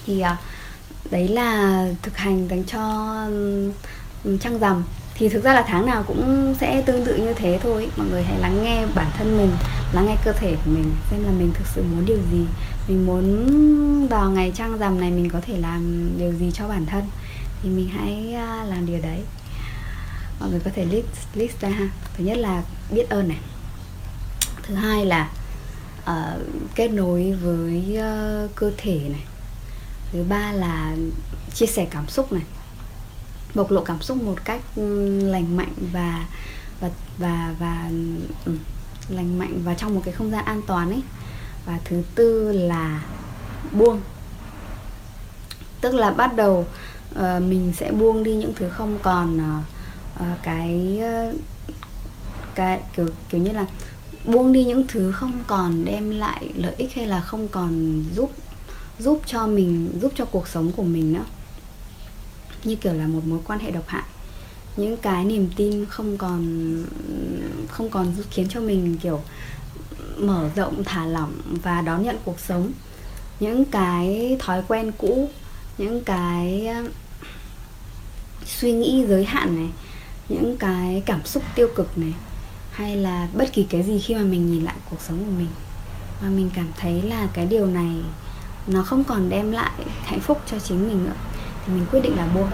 Thì 0.06 0.20
à, 0.20 0.38
đấy 1.12 1.28
là 1.28 1.88
thực 2.02 2.18
hành 2.18 2.48
dành 2.48 2.64
cho 2.64 3.14
ừ, 4.24 4.38
trăng 4.42 4.60
rằm 4.60 4.84
thì 5.20 5.30
thực 5.30 5.44
ra 5.44 5.54
là 5.54 5.66
tháng 5.68 5.86
nào 5.86 6.04
cũng 6.08 6.56
sẽ 6.60 6.82
tương 6.82 7.06
tự 7.06 7.16
như 7.16 7.34
thế 7.34 7.60
thôi. 7.64 7.90
Mọi 7.98 8.08
người 8.08 8.24
hãy 8.24 8.40
lắng 8.40 8.64
nghe 8.64 8.86
bản 8.96 9.08
thân 9.18 9.38
mình 9.38 9.52
lắng 9.94 10.06
nghe 10.06 10.16
cơ 10.26 10.32
thể 10.34 10.56
của 10.66 10.72
mình 10.72 10.92
xem 11.12 11.24
là 11.24 11.32
mình 11.32 11.52
thực 11.54 11.68
sự 11.76 11.84
muốn 11.84 12.06
điều 12.06 12.18
gì. 12.32 12.46
Mình 12.88 13.06
muốn 13.06 14.08
vào 14.08 14.30
ngày 14.30 14.52
trăng 14.56 14.78
rằm 14.78 15.00
này 15.00 15.12
mình 15.12 15.30
có 15.30 15.42
thể 15.42 15.58
làm 15.58 16.10
điều 16.18 16.34
gì 16.34 16.52
cho 16.54 16.68
bản 16.68 16.86
thân. 16.86 17.04
Thì 17.64 17.70
mình 17.70 17.90
hãy 17.90 18.34
à, 18.34 18.64
làm 18.64 18.86
điều 18.86 19.00
đấy. 19.02 19.22
Mọi 20.40 20.50
người 20.50 20.60
có 20.60 20.72
thể 20.76 20.86
list 20.86 21.06
list 21.34 21.62
ra 21.62 21.70
ha. 21.70 21.90
Thứ 22.18 22.24
nhất 22.24 22.38
là 22.38 22.64
biết 22.92 23.10
ơn 23.10 23.28
này. 23.28 23.40
Thứ 24.64 24.76
hai 24.76 25.06
là 25.06 25.30
uh, 26.04 26.42
kết 26.76 26.88
nối 26.88 27.34
với 27.34 27.98
uh, 27.98 28.56
cơ 28.56 28.72
thể 28.78 29.00
này. 29.10 29.24
Thứ 30.12 30.24
ba 30.30 30.52
là 30.52 30.96
chia 31.54 31.66
sẻ 31.66 31.88
cảm 31.92 32.08
xúc 32.08 32.32
này 32.32 32.44
bộc 33.56 33.72
lộ 33.72 33.84
cảm 33.84 34.02
xúc 34.02 34.24
một 34.24 34.46
cách 34.46 34.62
ừ, 34.76 35.20
lành 35.20 35.58
mạnh 35.58 35.74
và 35.94 36.26
và 36.80 36.90
và 37.18 37.56
và 37.60 37.92
ừ, 38.46 38.52
lành 39.10 39.40
mạnh 39.40 39.62
và 39.64 39.74
trong 39.74 39.96
một 39.96 40.02
cái 40.06 40.14
không 40.14 40.32
gian 40.32 40.46
an 40.46 40.62
toàn 40.68 40.90
ấy. 40.90 41.02
Và 41.66 41.80
thứ 41.86 42.04
tư 42.16 42.52
là 42.52 43.04
buông. 43.72 44.02
Tức 45.82 45.94
là 45.94 46.12
bắt 46.12 46.36
đầu 46.36 46.66
uh, 47.16 47.20
mình 47.42 47.74
sẽ 47.78 47.92
buông 47.92 48.24
đi 48.24 48.36
những 48.36 48.54
thứ 48.56 48.70
không 48.70 49.00
còn 49.04 49.38
uh, 49.38 49.64
uh, 50.22 50.38
cái 50.44 51.00
uh, 51.30 51.36
cái 52.56 52.82
kiểu 52.96 53.08
kiểu 53.30 53.42
như 53.42 53.52
là 53.52 53.66
buông 54.26 54.54
đi 54.54 54.66
những 54.66 54.88
thứ 54.88 55.12
không 55.12 55.34
còn 55.48 55.86
đem 55.86 56.10
lại 56.10 56.50
lợi 56.56 56.74
ích 56.78 56.94
hay 56.96 57.08
là 57.08 57.22
không 57.22 57.48
còn 57.48 58.04
giúp 58.16 58.32
giúp 59.00 59.22
cho 59.26 59.48
mình 59.48 60.00
giúp 60.02 60.12
cho 60.16 60.26
cuộc 60.26 60.48
sống 60.48 60.72
của 60.72 60.84
mình 60.84 61.14
nữa 61.14 61.26
như 62.64 62.76
kiểu 62.76 62.94
là 62.94 63.08
một 63.08 63.22
mối 63.26 63.40
quan 63.46 63.60
hệ 63.60 63.72
độc 63.72 63.88
hại. 63.88 64.04
Những 64.78 64.98
cái 64.98 65.26
niềm 65.26 65.50
tin 65.56 65.86
không 65.86 66.18
còn 66.18 66.44
không 67.68 67.90
còn 67.90 68.14
khiến 68.32 68.48
cho 68.50 68.60
mình 68.62 68.98
kiểu 68.98 69.22
mở 70.18 70.50
rộng, 70.56 70.84
thả 70.84 71.06
lỏng 71.06 71.34
và 71.64 71.82
đón 71.82 72.04
nhận 72.04 72.18
cuộc 72.26 72.40
sống. 72.40 72.72
Những 73.40 73.66
cái 73.66 74.38
thói 74.40 74.64
quen 74.68 74.92
cũ, 74.98 75.30
những 75.78 76.04
cái 76.04 76.68
um, 76.68 76.88
suy 78.46 78.72
nghĩ 78.72 79.06
giới 79.08 79.26
hạn 79.26 79.56
này, 79.56 79.70
những 80.30 80.58
cái 80.58 81.04
cảm 81.06 81.26
xúc 81.26 81.44
tiêu 81.56 81.68
cực 81.76 81.98
này, 81.98 82.14
hay 82.72 82.96
là 82.96 83.28
bất 83.34 83.54
kỳ 83.54 83.64
cái 83.64 83.84
gì 83.84 84.00
khi 84.00 84.16
mà 84.16 84.22
mình 84.22 84.52
nhìn 84.52 84.64
lại 84.64 84.76
cuộc 84.90 85.02
sống 85.02 85.18
của 85.18 85.32
mình. 85.38 85.50
Và 86.22 86.30
mình 86.30 86.50
cảm 86.54 86.68
thấy 86.78 87.02
là 87.02 87.28
cái 87.34 87.46
điều 87.46 87.66
này 87.66 87.96
nó 88.68 88.84
không 88.84 89.04
còn 89.04 89.30
đem 89.30 89.52
lại 89.52 89.72
hạnh 90.04 90.20
phúc 90.20 90.42
cho 90.52 90.60
chính 90.60 90.88
mình 90.88 91.06
nữa 91.06 91.16
thì 91.66 91.74
mình 91.74 91.86
quyết 91.92 92.00
định 92.00 92.18
là 92.18 92.28
buông 92.36 92.50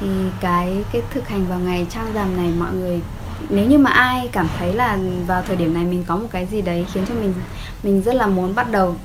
thì 0.00 0.06
cái 0.40 0.84
cái 0.92 1.02
thực 1.10 1.28
hành 1.28 1.46
vào 1.46 1.58
ngày 1.58 1.86
trăng 1.90 2.12
rằm 2.14 2.36
này 2.36 2.52
mọi 2.58 2.72
người 2.72 3.00
nếu 3.48 3.66
như 3.66 3.78
mà 3.78 3.90
ai 3.90 4.28
cảm 4.32 4.48
thấy 4.58 4.74
là 4.74 4.98
vào 5.26 5.42
thời 5.42 5.56
điểm 5.56 5.74
này 5.74 5.84
mình 5.84 6.04
có 6.06 6.16
một 6.16 6.26
cái 6.30 6.46
gì 6.46 6.62
đấy 6.62 6.86
khiến 6.92 7.04
cho 7.08 7.14
mình 7.14 7.34
mình 7.82 8.02
rất 8.02 8.14
là 8.14 8.26
muốn 8.26 8.54
bắt 8.54 8.70
đầu 8.70 8.96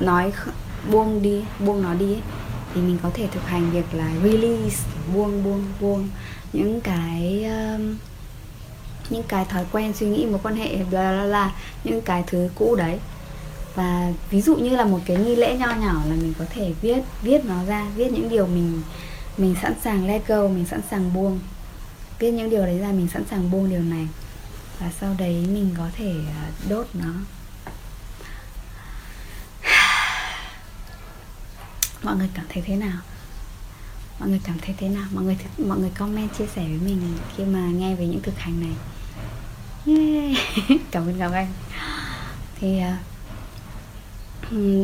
nói 0.00 0.32
buông 0.90 1.22
đi 1.22 1.44
buông 1.58 1.82
nó 1.82 1.94
đi 1.94 2.12
ấy, 2.12 2.22
thì 2.74 2.80
mình 2.80 2.98
có 3.02 3.10
thể 3.14 3.28
thực 3.32 3.46
hành 3.46 3.70
việc 3.70 3.84
là 3.92 4.10
release 4.24 4.84
buông 5.14 5.44
buông 5.44 5.64
buông 5.80 6.08
những 6.52 6.80
cái 6.80 7.44
um, 7.44 7.96
những 9.10 9.22
cái 9.28 9.44
thói 9.44 9.64
quen 9.72 9.92
suy 9.92 10.06
nghĩ 10.06 10.26
mối 10.26 10.40
quan 10.42 10.56
hệ 10.56 10.78
là 11.26 11.52
những 11.84 12.00
cái 12.00 12.24
thứ 12.26 12.48
cũ 12.54 12.76
đấy 12.76 12.98
và 13.74 14.12
ví 14.30 14.40
dụ 14.40 14.56
như 14.56 14.76
là 14.76 14.84
một 14.84 15.00
cái 15.06 15.16
nghi 15.16 15.36
lễ 15.36 15.56
nho 15.56 15.66
nhỏ 15.66 16.02
là 16.06 16.16
mình 16.16 16.34
có 16.38 16.44
thể 16.50 16.72
viết 16.80 17.02
viết 17.22 17.44
nó 17.44 17.64
ra 17.64 17.86
viết 17.96 18.12
những 18.12 18.28
điều 18.28 18.46
mình 18.46 18.82
mình 19.38 19.54
sẵn 19.62 19.72
sàng 19.84 20.06
let 20.06 20.28
go 20.28 20.48
mình 20.48 20.66
sẵn 20.66 20.80
sàng 20.90 21.14
buông. 21.14 21.40
Viết 22.18 22.30
những 22.30 22.50
điều 22.50 22.62
đấy 22.62 22.78
ra 22.78 22.88
mình 22.88 23.08
sẵn 23.12 23.24
sàng 23.30 23.50
buông 23.50 23.70
điều 23.70 23.82
này. 23.82 24.08
Và 24.78 24.90
sau 25.00 25.14
đấy 25.18 25.46
mình 25.52 25.74
có 25.78 25.88
thể 25.96 26.14
à, 26.36 26.50
đốt 26.68 26.86
nó. 26.94 27.12
Mọi 32.02 32.16
người 32.16 32.28
cảm 32.34 32.44
thấy 32.48 32.62
thế 32.66 32.76
nào? 32.76 32.98
Mọi 34.20 34.28
người 34.28 34.40
cảm 34.44 34.58
thấy 34.62 34.74
thế 34.78 34.88
nào? 34.88 35.04
Mọi 35.12 35.24
người 35.24 35.36
mọi 35.58 35.78
người 35.78 35.90
comment 35.98 36.34
chia 36.38 36.46
sẻ 36.46 36.62
với 36.62 36.78
mình 36.84 37.18
khi 37.36 37.44
mà 37.44 37.60
nghe 37.60 37.94
về 37.94 38.06
những 38.06 38.22
thực 38.22 38.38
hành 38.38 38.60
này. 38.60 38.72
Yeah. 39.86 40.36
cảm 40.90 41.08
ơn 41.08 41.18
các 41.18 41.32
anh. 41.32 41.52
Thì 42.60 42.78
uh, 42.78 43.07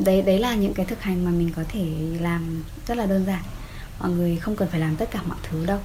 đấy 0.04 0.22
đấy 0.22 0.38
là 0.38 0.54
những 0.54 0.74
cái 0.74 0.86
thực 0.86 1.02
hành 1.02 1.24
mà 1.24 1.30
mình 1.30 1.50
có 1.56 1.62
thể 1.68 1.86
làm 2.20 2.62
rất 2.86 2.96
là 2.96 3.06
đơn 3.06 3.26
giản. 3.26 3.42
Mọi 4.00 4.10
người 4.10 4.36
không 4.36 4.56
cần 4.56 4.68
phải 4.70 4.80
làm 4.80 4.96
tất 4.96 5.10
cả 5.10 5.20
mọi 5.26 5.38
thứ 5.42 5.66
đâu. 5.66 5.78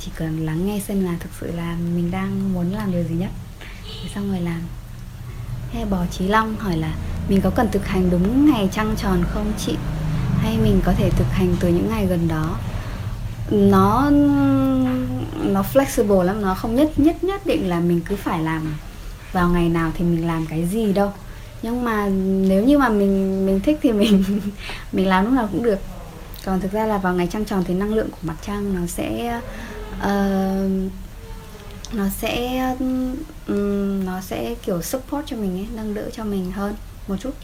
Chỉ 0.00 0.10
cần 0.16 0.46
lắng 0.46 0.66
nghe 0.66 0.80
xem 0.80 1.04
là 1.04 1.16
thực 1.20 1.30
sự 1.40 1.52
là 1.52 1.76
mình 1.94 2.10
đang 2.10 2.52
muốn 2.52 2.72
làm 2.72 2.92
điều 2.92 3.04
gì 3.04 3.14
nhất. 3.14 3.30
Thì 3.84 4.08
xong 4.14 4.30
rồi 4.30 4.40
làm. 4.40 4.60
Hay 5.72 5.84
bò 5.84 6.04
trí 6.10 6.28
long 6.28 6.56
hỏi 6.56 6.76
là 6.76 6.94
mình 7.28 7.40
có 7.40 7.50
cần 7.50 7.68
thực 7.72 7.86
hành 7.86 8.10
đúng 8.10 8.52
ngày 8.52 8.68
trăng 8.72 8.94
tròn 8.96 9.24
không 9.28 9.52
chị? 9.58 9.76
Hay 10.38 10.58
mình 10.58 10.80
có 10.84 10.92
thể 10.92 11.10
thực 11.10 11.26
hành 11.30 11.56
từ 11.60 11.68
những 11.68 11.90
ngày 11.90 12.06
gần 12.06 12.28
đó? 12.28 12.58
Nó 13.50 14.10
nó 15.42 15.64
flexible 15.72 16.22
lắm, 16.22 16.42
nó 16.42 16.54
không 16.54 16.76
nhất 16.76 16.92
nhất 16.96 17.24
nhất 17.24 17.46
định 17.46 17.68
là 17.68 17.80
mình 17.80 18.00
cứ 18.08 18.16
phải 18.16 18.42
làm. 18.42 18.74
Vào 19.32 19.48
ngày 19.48 19.68
nào 19.68 19.92
thì 19.96 20.04
mình 20.04 20.26
làm 20.26 20.46
cái 20.46 20.66
gì 20.66 20.92
đâu 20.92 21.12
nhưng 21.62 21.84
mà 21.84 22.08
nếu 22.48 22.64
như 22.64 22.78
mà 22.78 22.88
mình 22.88 23.46
mình 23.46 23.60
thích 23.60 23.78
thì 23.82 23.92
mình 23.92 24.24
mình 24.92 25.06
làm 25.06 25.24
lúc 25.24 25.34
nào 25.34 25.48
cũng 25.52 25.62
được. 25.62 25.78
Còn 26.44 26.60
thực 26.60 26.72
ra 26.72 26.86
là 26.86 26.98
vào 26.98 27.14
ngày 27.14 27.28
trăng 27.32 27.44
tròn 27.44 27.64
thì 27.66 27.74
năng 27.74 27.94
lượng 27.94 28.10
của 28.10 28.18
mặt 28.22 28.36
trăng 28.46 28.74
nó 28.74 28.86
sẽ 28.86 29.40
uh, 29.98 30.92
nó 31.92 32.04
sẽ 32.20 32.60
um, 32.78 34.04
nó 34.04 34.20
sẽ 34.20 34.54
kiểu 34.62 34.82
support 34.82 35.26
cho 35.26 35.36
mình 35.36 35.58
ấy 35.58 35.66
nâng 35.74 35.94
đỡ 35.94 36.10
cho 36.12 36.24
mình 36.24 36.52
hơn 36.52 36.74
một 37.08 37.16
chút. 37.20 37.34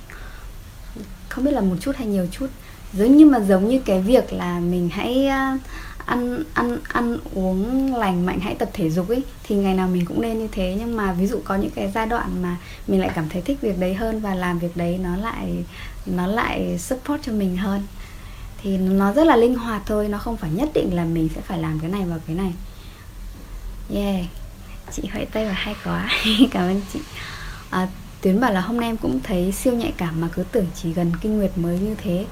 Không 1.29 1.45
biết 1.45 1.51
là 1.51 1.61
một 1.61 1.77
chút 1.81 1.97
hay 1.97 2.07
nhiều 2.07 2.27
chút. 2.33 2.47
Giống 2.93 3.17
như 3.17 3.27
mà 3.27 3.41
giống 3.41 3.69
như 3.69 3.81
cái 3.85 4.01
việc 4.01 4.33
là 4.33 4.61
mình 4.61 4.89
hãy 4.93 5.29
uh, 5.55 5.61
ăn 6.07 6.45
ăn 6.55 6.79
ăn 6.89 7.19
uống 7.35 7.95
lành 7.95 8.27
mạnh 8.27 8.41
hãy 8.41 8.55
tập 8.55 8.71
thể 8.73 8.91
dục 8.91 9.09
ấy 9.09 9.23
thì 9.43 9.57
ngày 9.57 9.75
nào 9.75 9.89
mình 9.89 10.05
cũng 10.05 10.21
nên 10.21 10.39
như 10.39 10.49
thế. 10.53 10.77
Nhưng 10.79 10.97
mà 10.97 11.13
ví 11.13 11.27
dụ 11.27 11.41
có 11.45 11.55
những 11.55 11.71
cái 11.71 11.93
giai 11.95 12.07
đoạn 12.07 12.43
mà 12.43 12.57
mình 12.87 13.01
lại 13.01 13.11
cảm 13.15 13.29
thấy 13.29 13.43
thích 13.43 13.59
việc 13.61 13.79
đấy 13.79 13.95
hơn 13.95 14.21
và 14.21 14.35
làm 14.35 14.59
việc 14.59 14.77
đấy 14.77 14.99
nó 15.03 15.17
lại 15.17 15.65
nó 16.07 16.27
lại 16.27 16.79
support 16.79 17.23
cho 17.23 17.33
mình 17.33 17.57
hơn 17.57 17.83
thì 18.63 18.77
nó 18.79 19.13
rất 19.13 19.27
là 19.27 19.37
linh 19.37 19.55
hoạt 19.55 19.83
thôi 19.87 20.09
nó 20.09 20.19
không 20.19 20.37
phải 20.37 20.51
nhất 20.51 20.69
định 20.75 20.95
là 20.95 21.05
mình 21.05 21.29
sẽ 21.35 21.41
phải 21.41 21.59
làm 21.59 21.79
cái 21.81 21.91
này 21.91 22.03
và 22.05 22.19
cái 22.27 22.37
này. 22.37 22.53
Yeah. 23.95 24.25
Chị 24.93 25.03
huệ 25.13 25.25
tây 25.25 25.47
và 25.47 25.53
hay 25.53 25.75
quá 25.85 26.09
cảm 26.51 26.63
ơn 26.63 26.81
chị. 26.93 27.01
À, 27.71 27.89
Tuyến 28.21 28.41
bảo 28.41 28.53
là 28.53 28.61
hôm 28.61 28.81
nay 28.81 28.89
em 28.89 28.97
cũng 28.97 29.21
thấy 29.23 29.53
siêu 29.53 29.75
nhạy 29.75 29.93
cảm 29.97 30.21
mà 30.21 30.29
cứ 30.33 30.45
tưởng 30.53 30.67
chỉ 30.83 30.93
gần 30.93 31.13
kinh 31.21 31.39
nguyệt 31.39 31.51
mới 31.57 31.79
như 31.79 31.95
thế. 32.03 32.25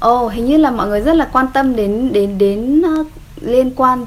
Ồ, 0.00 0.26
oh, 0.26 0.32
hình 0.32 0.46
như 0.46 0.56
là 0.56 0.70
mọi 0.70 0.88
người 0.88 1.00
rất 1.00 1.16
là 1.16 1.28
quan 1.32 1.46
tâm 1.54 1.76
đến 1.76 2.12
đến 2.12 2.38
đến 2.38 2.82
uh, 3.00 3.06
liên 3.40 3.70
quan. 3.76 4.04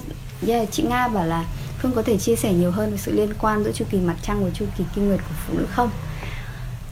Yeah, 0.47 0.67
chị 0.71 0.83
Nga 0.83 1.07
bảo 1.07 1.25
là 1.25 1.45
Phương 1.81 1.91
có 1.91 2.01
thể 2.01 2.17
chia 2.17 2.35
sẻ 2.35 2.53
nhiều 2.53 2.71
hơn 2.71 2.91
về 2.91 2.97
sự 2.97 3.11
liên 3.11 3.33
quan 3.41 3.63
giữa 3.63 3.71
chu 3.71 3.85
kỳ 3.89 3.97
mặt 3.97 4.15
trăng 4.21 4.43
và 4.43 4.49
chu 4.53 4.65
kỳ 4.77 4.83
kinh 4.95 5.07
nguyệt 5.07 5.19
của 5.19 5.35
phụ 5.47 5.53
nữ 5.57 5.65
không? 5.71 5.89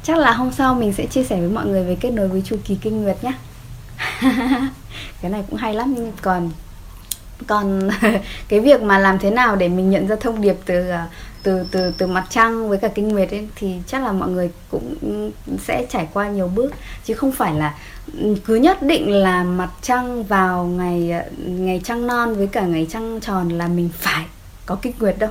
Chắc 0.04 0.17
là 0.17 0.32
hôm 0.32 0.51
sau 0.51 0.75
mình 0.75 0.93
sẽ 0.93 1.06
chia 1.06 1.23
sẻ 1.23 1.39
với 1.39 1.49
mọi 1.49 1.65
người 1.65 1.84
về 1.84 1.95
kết 1.95 2.10
nối 2.12 2.27
với 2.27 2.41
chu 2.45 2.58
kỳ 2.65 2.75
kinh 2.75 3.04
nguyệt 3.04 3.23
nhé. 3.23 3.34
cái 5.21 5.32
này 5.32 5.43
cũng 5.49 5.60
hay 5.60 5.73
lắm 5.73 5.93
nhưng 5.97 6.12
còn 6.21 6.51
còn 7.47 7.89
cái 8.47 8.60
việc 8.60 8.82
mà 8.82 8.97
làm 8.97 9.19
thế 9.19 9.32
nào 9.32 9.56
để 9.56 9.67
mình 9.67 9.89
nhận 9.89 10.08
ra 10.08 10.15
thông 10.15 10.41
điệp 10.41 10.56
từ 10.65 10.89
uh, 10.89 10.95
từ 11.43 11.65
từ 11.71 11.93
từ 11.97 12.08
mặt 12.08 12.25
trăng 12.30 12.69
với 12.69 12.77
cả 12.77 12.88
kinh 12.88 13.08
nguyệt 13.08 13.32
ấy, 13.32 13.47
thì 13.56 13.75
chắc 13.88 14.04
là 14.04 14.12
mọi 14.12 14.30
người 14.30 14.49
cũng 14.71 14.95
sẽ 15.63 15.86
trải 15.89 16.08
qua 16.13 16.30
nhiều 16.30 16.47
bước. 16.47 16.71
Chứ 17.06 17.13
không 17.13 17.32
phải 17.32 17.54
là, 17.54 17.75
cứ 18.45 18.56
nhất 18.56 18.84
định 18.84 19.12
là 19.12 19.43
mặt 19.43 19.69
trăng 19.82 20.23
vào 20.23 20.65
ngày 20.65 21.13
ngày 21.45 21.82
trăng 21.84 22.08
non 22.08 22.36
với 22.36 22.47
cả 22.47 22.62
ngày 22.62 22.88
trăng 22.89 23.19
tròn 23.21 23.49
là 23.49 23.67
mình 23.67 23.89
phải 23.93 24.25
có 24.65 24.75
kinh 24.82 24.93
nguyệt 24.99 25.19
đâu. 25.19 25.30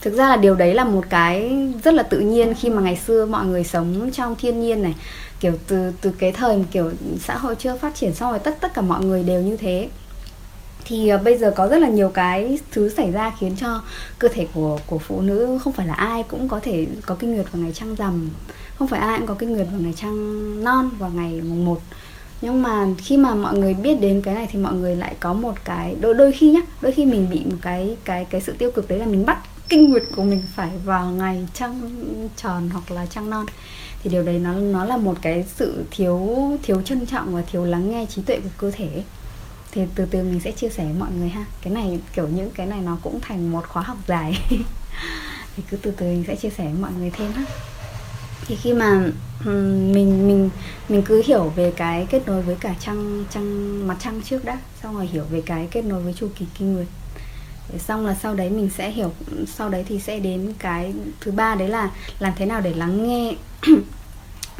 Thực 0.00 0.14
ra 0.14 0.28
là 0.28 0.36
điều 0.36 0.54
đấy 0.54 0.74
là 0.74 0.84
một 0.84 1.04
cái 1.10 1.52
rất 1.84 1.94
là 1.94 2.02
tự 2.02 2.20
nhiên 2.20 2.54
khi 2.54 2.70
mà 2.70 2.82
ngày 2.82 2.96
xưa 2.96 3.26
mọi 3.26 3.46
người 3.46 3.64
sống 3.64 4.10
trong 4.12 4.36
thiên 4.36 4.60
nhiên 4.60 4.82
này. 4.82 4.94
Kiểu 5.40 5.52
từ 5.66 5.92
từ 6.00 6.10
cái 6.18 6.32
thời 6.32 6.64
kiểu 6.70 6.90
xã 7.20 7.36
hội 7.36 7.54
chưa 7.58 7.76
phát 7.76 7.94
triển 7.94 8.14
xong 8.14 8.30
rồi, 8.30 8.38
tất 8.38 8.56
tất 8.60 8.74
cả 8.74 8.82
mọi 8.82 9.04
người 9.04 9.22
đều 9.22 9.42
như 9.42 9.56
thế 9.56 9.88
thì 10.84 11.08
ờ, 11.08 11.18
bây 11.18 11.38
giờ 11.38 11.52
có 11.56 11.68
rất 11.68 11.78
là 11.78 11.88
nhiều 11.88 12.08
cái 12.08 12.58
thứ 12.70 12.88
xảy 12.88 13.10
ra 13.10 13.32
khiến 13.40 13.56
cho 13.56 13.82
cơ 14.18 14.28
thể 14.28 14.46
của 14.54 14.78
của 14.86 14.98
phụ 14.98 15.20
nữ 15.20 15.58
không 15.64 15.72
phải 15.72 15.86
là 15.86 15.94
ai 15.94 16.22
cũng 16.22 16.48
có 16.48 16.60
thể 16.60 16.86
có 17.06 17.14
kinh 17.14 17.34
nguyệt 17.34 17.52
vào 17.52 17.62
ngày 17.62 17.72
trăng 17.72 17.94
rằm. 17.94 18.30
Không 18.78 18.88
phải 18.88 19.00
ai 19.00 19.18
cũng 19.18 19.26
có 19.26 19.34
kinh 19.34 19.52
nguyệt 19.52 19.66
vào 19.70 19.80
ngày 19.80 19.94
trăng 19.96 20.64
non, 20.64 20.90
vào 20.98 21.10
ngày 21.10 21.40
mùng 21.40 21.64
một. 21.64 21.80
Nhưng 22.42 22.62
mà 22.62 22.86
khi 22.98 23.16
mà 23.16 23.34
mọi 23.34 23.58
người 23.58 23.74
biết 23.74 24.00
đến 24.00 24.22
cái 24.22 24.34
này 24.34 24.48
thì 24.50 24.58
mọi 24.58 24.74
người 24.74 24.96
lại 24.96 25.14
có 25.20 25.32
một 25.32 25.54
cái, 25.64 25.96
đôi 26.00 26.14
đôi 26.14 26.32
khi 26.32 26.50
nhá, 26.50 26.60
đôi 26.80 26.92
khi 26.92 27.06
mình 27.06 27.28
bị 27.30 27.40
một 27.44 27.56
cái 27.62 27.96
cái 28.04 28.24
cái 28.24 28.40
sự 28.40 28.52
tiêu 28.58 28.70
cực 28.70 28.88
đấy 28.88 28.98
là 28.98 29.06
mình 29.06 29.26
bắt 29.26 29.38
kinh 29.68 29.90
nguyệt 29.90 30.02
của 30.16 30.22
mình 30.22 30.42
phải 30.54 30.70
vào 30.84 31.10
ngày 31.10 31.46
trăng 31.54 31.80
tròn 32.36 32.70
hoặc 32.72 32.90
là 32.90 33.06
trăng 33.06 33.30
non. 33.30 33.46
Thì 34.02 34.10
điều 34.10 34.22
đấy 34.22 34.38
nó 34.38 34.52
nó 34.52 34.84
là 34.84 34.96
một 34.96 35.14
cái 35.22 35.44
sự 35.56 35.84
thiếu 35.90 36.36
thiếu 36.62 36.82
trân 36.82 37.06
trọng 37.06 37.34
và 37.34 37.42
thiếu 37.52 37.64
lắng 37.64 37.90
nghe 37.90 38.06
trí 38.06 38.22
tuệ 38.22 38.40
của 38.40 38.48
cơ 38.58 38.70
thể 38.70 38.86
ấy 38.86 39.04
thì 39.72 39.82
từ 39.94 40.06
từ 40.10 40.22
mình 40.22 40.40
sẽ 40.40 40.52
chia 40.52 40.68
sẻ 40.68 40.84
với 40.84 40.94
mọi 40.98 41.10
người 41.18 41.28
ha. 41.28 41.44
Cái 41.62 41.72
này 41.72 41.98
kiểu 42.14 42.28
những 42.28 42.50
cái 42.50 42.66
này 42.66 42.80
nó 42.80 42.98
cũng 43.02 43.20
thành 43.20 43.52
một 43.52 43.68
khóa 43.68 43.82
học 43.82 43.98
dài. 44.06 44.38
Thì 45.56 45.62
cứ 45.70 45.76
từ 45.76 45.90
từ 45.90 46.06
mình 46.06 46.24
sẽ 46.26 46.36
chia 46.36 46.50
sẻ 46.50 46.64
với 46.64 46.82
mọi 46.82 46.92
người 46.98 47.10
thêm 47.10 47.32
ha. 47.32 47.44
Thì 48.46 48.56
khi 48.56 48.72
mà 48.72 49.10
mình 49.44 50.28
mình 50.28 50.50
mình 50.88 51.02
cứ 51.02 51.22
hiểu 51.26 51.52
về 51.56 51.72
cái 51.76 52.06
kết 52.10 52.22
nối 52.26 52.42
với 52.42 52.56
cả 52.60 52.74
trăng 52.80 53.24
trăng 53.30 53.88
mặt 53.88 53.96
trăng 54.00 54.22
trước 54.22 54.44
đã 54.44 54.58
xong 54.82 54.96
rồi 54.96 55.06
hiểu 55.06 55.24
về 55.30 55.40
cái 55.46 55.68
kết 55.70 55.84
nối 55.84 56.02
với 56.02 56.12
chu 56.12 56.28
kỳ 56.38 56.46
kinh 56.58 56.74
nguyệt 56.74 56.86
để 57.72 57.78
xong 57.78 58.06
là 58.06 58.16
sau 58.22 58.34
đấy 58.34 58.50
mình 58.50 58.70
sẽ 58.76 58.90
hiểu 58.90 59.12
sau 59.46 59.68
đấy 59.68 59.84
thì 59.88 59.98
sẽ 60.00 60.18
đến 60.18 60.54
cái 60.58 60.94
thứ 61.20 61.30
ba 61.32 61.54
đấy 61.54 61.68
là 61.68 61.90
làm 62.18 62.32
thế 62.36 62.46
nào 62.46 62.60
để 62.60 62.74
lắng 62.74 63.08
nghe 63.08 63.34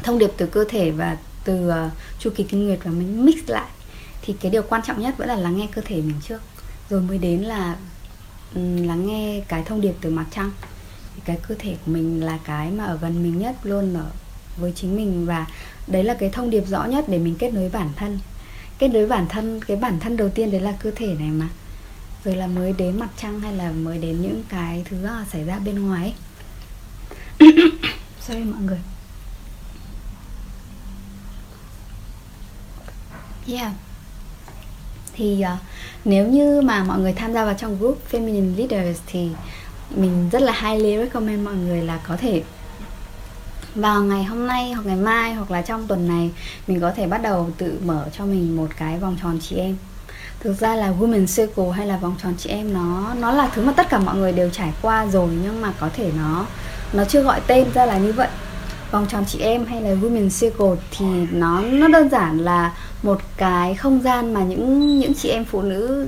thông 0.03 0.19
điệp 0.19 0.31
từ 0.37 0.45
cơ 0.45 0.65
thể 0.69 0.91
và 0.91 1.17
từ 1.43 1.69
uh, 1.69 1.91
chu 2.19 2.29
kỳ 2.35 2.43
kinh 2.43 2.65
nguyệt 2.65 2.79
và 2.83 2.91
mình 2.91 3.25
mix 3.25 3.35
lại 3.47 3.67
thì 4.21 4.35
cái 4.41 4.51
điều 4.51 4.63
quan 4.69 4.81
trọng 4.87 5.01
nhất 5.01 5.17
vẫn 5.17 5.27
là 5.27 5.35
lắng 5.35 5.57
nghe 5.57 5.67
cơ 5.71 5.81
thể 5.85 5.95
mình 5.95 6.21
trước. 6.27 6.41
Rồi 6.89 7.01
mới 7.01 7.17
đến 7.17 7.41
là 7.41 7.75
ừ, 8.55 8.61
lắng 8.85 9.07
nghe 9.07 9.41
cái 9.47 9.63
thông 9.63 9.81
điệp 9.81 9.93
từ 10.01 10.09
mặt 10.09 10.25
trăng. 10.31 10.51
Cái 11.25 11.37
cơ 11.47 11.55
thể 11.59 11.75
của 11.85 11.91
mình 11.91 12.23
là 12.23 12.39
cái 12.43 12.71
mà 12.71 12.83
ở 12.83 12.97
gần 13.01 13.23
mình 13.23 13.39
nhất, 13.39 13.55
luôn 13.63 13.93
ở 13.93 14.05
với 14.57 14.73
chính 14.75 14.95
mình. 14.95 15.25
Và 15.25 15.47
đấy 15.87 16.03
là 16.03 16.13
cái 16.13 16.29
thông 16.29 16.49
điệp 16.49 16.67
rõ 16.67 16.85
nhất 16.85 17.05
để 17.07 17.17
mình 17.17 17.35
kết 17.39 17.53
nối 17.53 17.69
bản 17.69 17.89
thân. 17.95 18.19
Kết 18.77 18.87
nối 18.87 19.07
bản 19.07 19.25
thân, 19.29 19.61
cái 19.67 19.77
bản 19.77 19.99
thân 19.99 20.17
đầu 20.17 20.29
tiên 20.29 20.51
đấy 20.51 20.61
là 20.61 20.71
cơ 20.71 20.91
thể 20.95 21.15
này 21.19 21.29
mà. 21.29 21.49
Rồi 22.23 22.35
là 22.35 22.47
mới 22.47 22.73
đến 22.73 22.99
mặt 22.99 23.09
trăng 23.17 23.39
hay 23.39 23.53
là 23.53 23.71
mới 23.71 23.97
đến 23.97 24.21
những 24.21 24.43
cái 24.49 24.83
thứ 24.89 25.05
à, 25.05 25.25
xảy 25.31 25.43
ra 25.43 25.59
bên 25.59 25.87
ngoài 25.87 26.13
sorry 28.21 28.43
mọi 28.43 28.61
người. 28.61 28.79
Yeah 33.47 33.71
thì 35.13 35.43
uh, 35.53 35.59
nếu 36.05 36.27
như 36.27 36.61
mà 36.61 36.83
mọi 36.83 36.99
người 36.99 37.13
tham 37.13 37.33
gia 37.33 37.45
vào 37.45 37.53
trong 37.53 37.79
group 37.79 37.97
Feminine 38.11 38.57
Leaders 38.57 38.99
thì 39.07 39.29
mình 39.95 40.29
rất 40.31 40.41
là 40.41 40.53
highly 40.61 40.97
recommend 40.97 41.45
mọi 41.45 41.55
người 41.55 41.81
là 41.81 41.99
có 42.07 42.17
thể 42.17 42.43
vào 43.75 44.03
ngày 44.03 44.23
hôm 44.23 44.47
nay 44.47 44.71
hoặc 44.71 44.85
ngày 44.85 44.95
mai 44.95 45.33
hoặc 45.33 45.51
là 45.51 45.61
trong 45.61 45.87
tuần 45.87 46.07
này 46.07 46.31
mình 46.67 46.79
có 46.81 46.91
thể 46.91 47.07
bắt 47.07 47.21
đầu 47.21 47.49
tự 47.57 47.79
mở 47.85 48.05
cho 48.17 48.25
mình 48.25 48.55
một 48.57 48.67
cái 48.77 48.99
vòng 48.99 49.17
tròn 49.21 49.39
chị 49.41 49.55
em. 49.55 49.77
Thực 50.39 50.59
ra 50.59 50.75
là 50.75 50.93
women 50.99 51.25
circle 51.27 51.71
hay 51.75 51.87
là 51.87 51.97
vòng 51.97 52.15
tròn 52.23 52.33
chị 52.37 52.49
em 52.49 52.73
nó 52.73 53.13
nó 53.19 53.31
là 53.31 53.49
thứ 53.55 53.65
mà 53.65 53.73
tất 53.73 53.89
cả 53.89 53.99
mọi 53.99 54.15
người 54.15 54.31
đều 54.31 54.49
trải 54.49 54.73
qua 54.81 55.05
rồi 55.05 55.29
nhưng 55.43 55.61
mà 55.61 55.73
có 55.79 55.89
thể 55.95 56.11
nó 56.17 56.45
nó 56.93 57.05
chưa 57.05 57.21
gọi 57.21 57.41
tên 57.47 57.67
ra 57.73 57.85
là 57.85 57.97
như 57.97 58.13
vậy. 58.13 58.27
Vòng 58.91 59.05
tròn 59.09 59.25
chị 59.27 59.39
em 59.39 59.65
hay 59.65 59.81
là 59.81 59.89
women 59.89 60.29
circle 60.41 60.83
thì 60.97 61.05
nó 61.31 61.61
nó 61.61 61.87
đơn 61.87 62.09
giản 62.09 62.37
là 62.37 62.73
một 63.03 63.21
cái 63.37 63.75
không 63.75 64.01
gian 64.01 64.33
mà 64.33 64.43
những 64.43 64.99
những 64.99 65.13
chị 65.13 65.29
em 65.29 65.45
phụ 65.45 65.61
nữ 65.61 66.07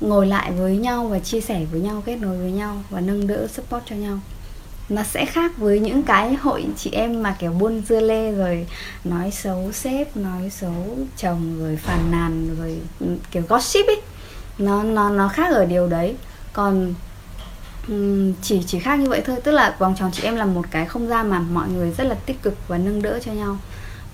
ngồi 0.00 0.26
lại 0.26 0.52
với 0.52 0.76
nhau 0.76 1.06
và 1.06 1.18
chia 1.18 1.40
sẻ 1.40 1.64
với 1.72 1.80
nhau, 1.80 2.02
kết 2.06 2.16
nối 2.16 2.38
với 2.38 2.52
nhau 2.52 2.82
và 2.90 3.00
nâng 3.00 3.26
đỡ, 3.26 3.46
support 3.46 3.84
cho 3.86 3.96
nhau. 3.96 4.18
Nó 4.88 5.02
sẽ 5.02 5.26
khác 5.26 5.58
với 5.58 5.80
những 5.80 6.02
cái 6.02 6.34
hội 6.34 6.66
chị 6.76 6.90
em 6.90 7.22
mà 7.22 7.36
kiểu 7.38 7.52
buôn 7.52 7.82
dưa 7.88 8.00
lê 8.00 8.32
rồi 8.32 8.66
nói 9.04 9.30
xấu 9.30 9.72
sếp, 9.72 10.16
nói 10.16 10.50
xấu 10.50 10.96
chồng 11.16 11.58
rồi 11.58 11.76
phàn 11.76 12.10
nàn 12.10 12.56
rồi 12.58 12.78
ừ, 13.00 13.06
kiểu 13.30 13.42
gossip 13.48 13.86
ấy. 13.86 14.00
Nó 14.58 14.82
nó 14.82 15.10
nó 15.10 15.28
khác 15.28 15.54
ở 15.54 15.64
điều 15.64 15.86
đấy. 15.88 16.16
Còn 16.52 16.94
chỉ 18.42 18.62
chỉ 18.66 18.78
khác 18.78 18.98
như 18.98 19.08
vậy 19.08 19.22
thôi. 19.26 19.36
Tức 19.44 19.52
là 19.52 19.76
vòng 19.78 19.94
tròn 19.98 20.10
chị 20.12 20.22
em 20.22 20.36
là 20.36 20.46
một 20.46 20.64
cái 20.70 20.86
không 20.86 21.08
gian 21.08 21.30
mà 21.30 21.38
mọi 21.38 21.68
người 21.68 21.90
rất 21.90 22.04
là 22.04 22.14
tích 22.14 22.42
cực 22.42 22.54
và 22.68 22.78
nâng 22.78 23.02
đỡ 23.02 23.20
cho 23.24 23.32
nhau 23.32 23.58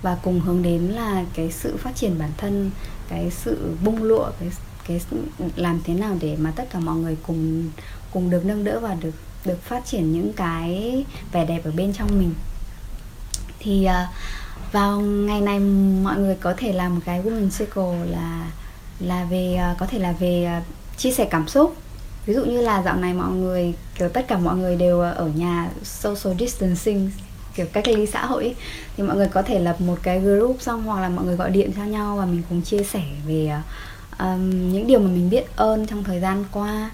và 0.05 0.17
cùng 0.23 0.39
hướng 0.39 0.61
đến 0.61 0.81
là 0.81 1.23
cái 1.33 1.51
sự 1.51 1.77
phát 1.77 1.95
triển 1.95 2.19
bản 2.19 2.29
thân 2.37 2.71
cái 3.09 3.31
sự 3.31 3.75
bung 3.83 4.03
lụa 4.03 4.31
cái 4.39 4.49
cái 4.87 5.01
làm 5.55 5.79
thế 5.83 5.93
nào 5.93 6.17
để 6.21 6.35
mà 6.39 6.51
tất 6.55 6.69
cả 6.69 6.79
mọi 6.79 6.95
người 6.95 7.17
cùng 7.27 7.69
cùng 8.13 8.29
được 8.29 8.45
nâng 8.45 8.63
đỡ 8.63 8.79
và 8.79 8.93
được 8.93 9.11
được 9.45 9.63
phát 9.63 9.85
triển 9.85 10.11
những 10.11 10.33
cái 10.33 11.05
vẻ 11.31 11.45
đẹp 11.45 11.61
ở 11.63 11.71
bên 11.71 11.93
trong 11.93 12.19
mình. 12.19 12.33
Thì 13.59 13.87
uh, 13.87 14.71
vào 14.71 14.99
ngày 15.01 15.41
này 15.41 15.59
mọi 16.03 16.17
người 16.17 16.35
có 16.35 16.53
thể 16.57 16.73
làm 16.73 16.95
một 16.95 17.01
cái 17.05 17.21
woman 17.23 17.49
circle 17.59 18.05
là 18.11 18.51
là 18.99 19.23
về 19.23 19.59
uh, 19.71 19.77
có 19.77 19.85
thể 19.85 19.99
là 19.99 20.11
về 20.11 20.59
uh, 20.59 20.97
chia 20.97 21.11
sẻ 21.11 21.27
cảm 21.31 21.47
xúc. 21.47 21.75
Ví 22.25 22.33
dụ 22.33 22.45
như 22.45 22.61
là 22.61 22.83
dạo 22.83 22.95
này 22.95 23.13
mọi 23.13 23.31
người 23.31 23.73
kiểu 23.97 24.09
tất 24.09 24.27
cả 24.27 24.37
mọi 24.37 24.57
người 24.57 24.75
đều 24.75 24.99
ở 24.99 25.31
nhà 25.35 25.69
social 25.83 26.37
distancing 26.39 27.11
kiểu 27.55 27.65
cách 27.73 27.87
ly 27.87 28.05
xã 28.05 28.25
hội 28.25 28.43
ấy, 28.43 28.55
thì 28.97 29.03
mọi 29.03 29.15
người 29.15 29.27
có 29.27 29.41
thể 29.41 29.59
lập 29.59 29.81
một 29.81 29.99
cái 30.03 30.19
group 30.19 30.57
xong 30.61 30.83
hoặc 30.83 31.01
là 31.01 31.09
mọi 31.09 31.25
người 31.25 31.35
gọi 31.35 31.51
điện 31.51 31.71
cho 31.75 31.83
nhau 31.83 32.15
và 32.15 32.25
mình 32.25 32.41
cùng 32.49 32.61
chia 32.61 32.83
sẻ 32.83 33.03
về 33.27 33.51
um, 34.19 34.71
những 34.71 34.87
điều 34.87 34.99
mà 34.99 35.07
mình 35.07 35.29
biết 35.29 35.55
ơn 35.55 35.87
trong 35.87 36.03
thời 36.03 36.19
gian 36.19 36.45
qua. 36.51 36.91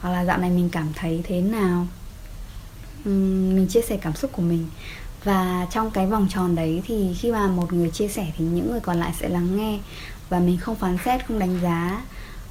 Hoặc 0.00 0.10
là 0.10 0.24
dạo 0.24 0.38
này 0.38 0.50
mình 0.50 0.68
cảm 0.70 0.92
thấy 0.94 1.20
thế 1.24 1.40
nào. 1.40 1.86
Um, 3.04 3.54
mình 3.54 3.66
chia 3.70 3.82
sẻ 3.82 3.98
cảm 4.02 4.14
xúc 4.14 4.32
của 4.32 4.42
mình. 4.42 4.66
Và 5.24 5.66
trong 5.72 5.90
cái 5.90 6.06
vòng 6.06 6.26
tròn 6.30 6.56
đấy 6.56 6.82
thì 6.86 7.14
khi 7.18 7.32
mà 7.32 7.46
một 7.46 7.72
người 7.72 7.90
chia 7.90 8.08
sẻ 8.08 8.26
thì 8.38 8.44
những 8.44 8.70
người 8.70 8.80
còn 8.80 9.00
lại 9.00 9.12
sẽ 9.20 9.28
lắng 9.28 9.56
nghe 9.56 9.78
và 10.28 10.38
mình 10.38 10.58
không 10.58 10.76
phán 10.76 10.98
xét 11.04 11.26
không 11.26 11.38
đánh 11.38 11.58
giá 11.62 12.04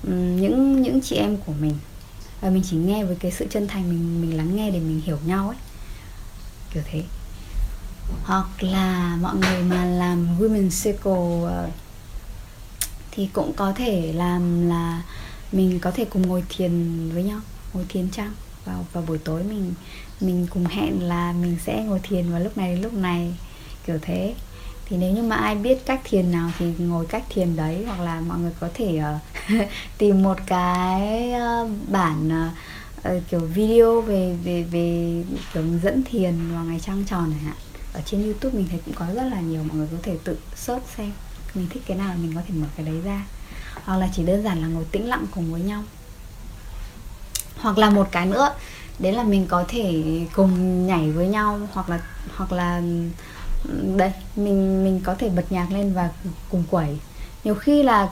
um, 0.03 0.41
những 0.41 0.81
những 0.81 1.01
chị 1.01 1.15
em 1.15 1.37
của 1.37 1.53
mình. 1.61 1.73
Và 2.41 2.49
mình 2.49 2.63
chỉ 2.69 2.77
nghe 2.77 3.03
với 3.03 3.15
cái 3.19 3.31
sự 3.31 3.45
chân 3.49 3.67
thành 3.67 3.89
mình 3.89 4.21
mình 4.21 4.37
lắng 4.37 4.55
nghe 4.55 4.71
để 4.71 4.79
mình 4.79 5.01
hiểu 5.05 5.17
nhau 5.25 5.47
ấy. 5.47 5.57
Kiểu 6.73 6.83
thế 6.91 7.03
hoặc 8.23 8.47
là 8.59 9.17
mọi 9.21 9.35
người 9.35 9.63
mà 9.63 9.85
làm 9.85 10.39
women 10.39 10.69
circle 10.83 11.67
uh, 11.67 11.73
thì 13.11 13.29
cũng 13.33 13.53
có 13.53 13.73
thể 13.75 14.13
làm 14.13 14.69
là 14.69 15.03
mình 15.51 15.79
có 15.79 15.91
thể 15.91 16.05
cùng 16.05 16.27
ngồi 16.27 16.43
thiền 16.49 17.09
với 17.13 17.23
nhau 17.23 17.39
ngồi 17.73 17.85
thiền 17.89 18.09
trang 18.09 18.33
vào 18.65 18.85
vào 18.93 19.03
buổi 19.07 19.17
tối 19.17 19.43
mình 19.43 19.73
mình 20.21 20.47
cùng 20.49 20.65
hẹn 20.65 21.03
là 21.03 21.33
mình 21.41 21.57
sẽ 21.65 21.83
ngồi 21.83 21.99
thiền 22.03 22.31
vào 22.31 22.39
lúc 22.39 22.57
này 22.57 22.73
đến 22.73 22.81
lúc 22.81 22.93
này 22.93 23.33
kiểu 23.87 23.97
thế. 24.01 24.35
Thì 24.85 24.97
nếu 24.97 25.13
như 25.13 25.23
mà 25.23 25.35
ai 25.35 25.55
biết 25.55 25.85
cách 25.85 26.01
thiền 26.03 26.31
nào 26.31 26.51
thì 26.59 26.73
ngồi 26.77 27.05
cách 27.05 27.23
thiền 27.29 27.55
đấy 27.55 27.83
hoặc 27.87 27.99
là 27.99 28.21
mọi 28.21 28.39
người 28.39 28.51
có 28.59 28.69
thể 28.73 29.01
uh, 29.55 29.67
tìm 29.97 30.23
một 30.23 30.37
cái 30.45 31.31
uh, 31.33 31.69
bản 31.87 32.47
uh, 33.05 33.11
kiểu 33.29 33.39
video 33.39 34.01
về 34.01 34.35
về 34.43 34.63
về 34.63 35.23
kiểu 35.53 35.63
dẫn 35.83 36.03
thiền 36.03 36.53
vào 36.53 36.63
ngày 36.63 36.79
trăng 36.79 37.03
tròn 37.07 37.29
này 37.29 37.39
hạn 37.39 37.55
ở 37.97 38.01
trên 38.05 38.23
youtube 38.23 38.57
mình 38.57 38.67
thấy 38.69 38.79
cũng 38.85 38.93
có 38.93 39.05
rất 39.15 39.23
là 39.23 39.39
nhiều 39.39 39.63
mọi 39.63 39.77
người 39.77 39.87
có 39.91 39.97
thể 40.03 40.17
tự 40.23 40.37
search 40.55 40.83
xem 40.97 41.11
mình 41.53 41.67
thích 41.69 41.83
cái 41.87 41.97
nào 41.97 42.15
mình 42.21 42.31
có 42.35 42.41
thể 42.47 42.53
mở 42.53 42.67
cái 42.77 42.85
đấy 42.85 43.01
ra. 43.03 43.25
Hoặc 43.85 43.97
là 43.97 44.09
chỉ 44.15 44.23
đơn 44.23 44.43
giản 44.43 44.61
là 44.61 44.67
ngồi 44.67 44.85
tĩnh 44.91 45.09
lặng 45.09 45.25
cùng 45.31 45.51
với 45.51 45.61
nhau. 45.61 45.83
Hoặc 47.57 47.77
là 47.77 47.89
một 47.89 48.07
cái 48.11 48.25
nữa 48.25 48.53
đấy 48.99 49.13
là 49.13 49.23
mình 49.23 49.45
có 49.47 49.65
thể 49.67 50.03
cùng 50.33 50.87
nhảy 50.87 51.11
với 51.11 51.27
nhau 51.27 51.59
hoặc 51.73 51.89
là 51.89 51.99
hoặc 52.35 52.51
là 52.51 52.81
ừ, 53.63 53.97
đây 53.97 54.11
mình 54.35 54.83
mình 54.83 55.01
có 55.03 55.15
thể 55.15 55.29
bật 55.29 55.51
nhạc 55.51 55.71
lên 55.71 55.93
và 55.93 56.09
cùng 56.49 56.63
quẩy. 56.69 56.97
Nhiều 57.43 57.55
khi 57.55 57.83
là 57.83 58.09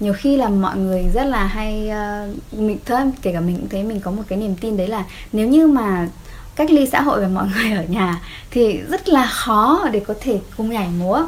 nhiều 0.00 0.12
khi 0.12 0.36
là 0.36 0.48
mọi 0.48 0.76
người 0.76 1.08
rất 1.14 1.24
là 1.24 1.46
hay 1.46 1.90
uh, 1.90 2.58
mình 2.58 2.78
thôi 2.86 3.00
kể 3.22 3.32
cả 3.32 3.40
mình 3.40 3.56
cũng 3.56 3.68
thấy 3.68 3.82
mình 3.82 4.00
có 4.00 4.10
một 4.10 4.22
cái 4.28 4.38
niềm 4.38 4.56
tin 4.60 4.76
đấy 4.76 4.88
là 4.88 5.04
nếu 5.32 5.48
như 5.48 5.66
mà 5.66 6.08
cách 6.56 6.70
ly 6.70 6.86
xã 6.92 7.00
hội 7.00 7.20
và 7.20 7.28
mọi 7.28 7.46
người 7.54 7.72
ở 7.72 7.84
nhà 7.84 8.20
thì 8.50 8.80
rất 8.88 9.08
là 9.08 9.26
khó 9.26 9.88
để 9.92 10.00
có 10.00 10.14
thể 10.20 10.40
cùng 10.56 10.70
nhảy 10.70 10.88
múa. 10.98 11.22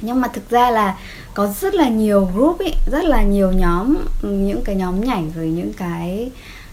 Nhưng 0.00 0.20
mà 0.20 0.28
thực 0.28 0.50
ra 0.50 0.70
là 0.70 0.96
có 1.34 1.46
rất 1.60 1.74
là 1.74 1.88
nhiều 1.88 2.30
group 2.34 2.58
ý, 2.60 2.72
rất 2.92 3.04
là 3.04 3.22
nhiều 3.22 3.52
nhóm 3.52 3.96
những 4.22 4.64
cái 4.64 4.74
nhóm 4.74 5.04
nhảy 5.04 5.24
rồi 5.36 5.46
những 5.46 5.72
cái 5.72 6.30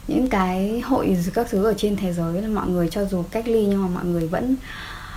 những 0.07 0.27
cái 0.27 0.81
hội 0.85 1.17
các 1.33 1.47
thứ 1.49 1.63
ở 1.63 1.73
trên 1.77 1.95
thế 1.97 2.13
giới 2.13 2.41
là 2.41 2.47
mọi 2.47 2.67
người 2.67 2.89
cho 2.91 3.05
dù 3.05 3.23
cách 3.31 3.47
ly 3.47 3.65
nhưng 3.65 3.81
mà 3.81 3.87
mọi 3.87 4.05
người 4.05 4.27
vẫn 4.27 4.55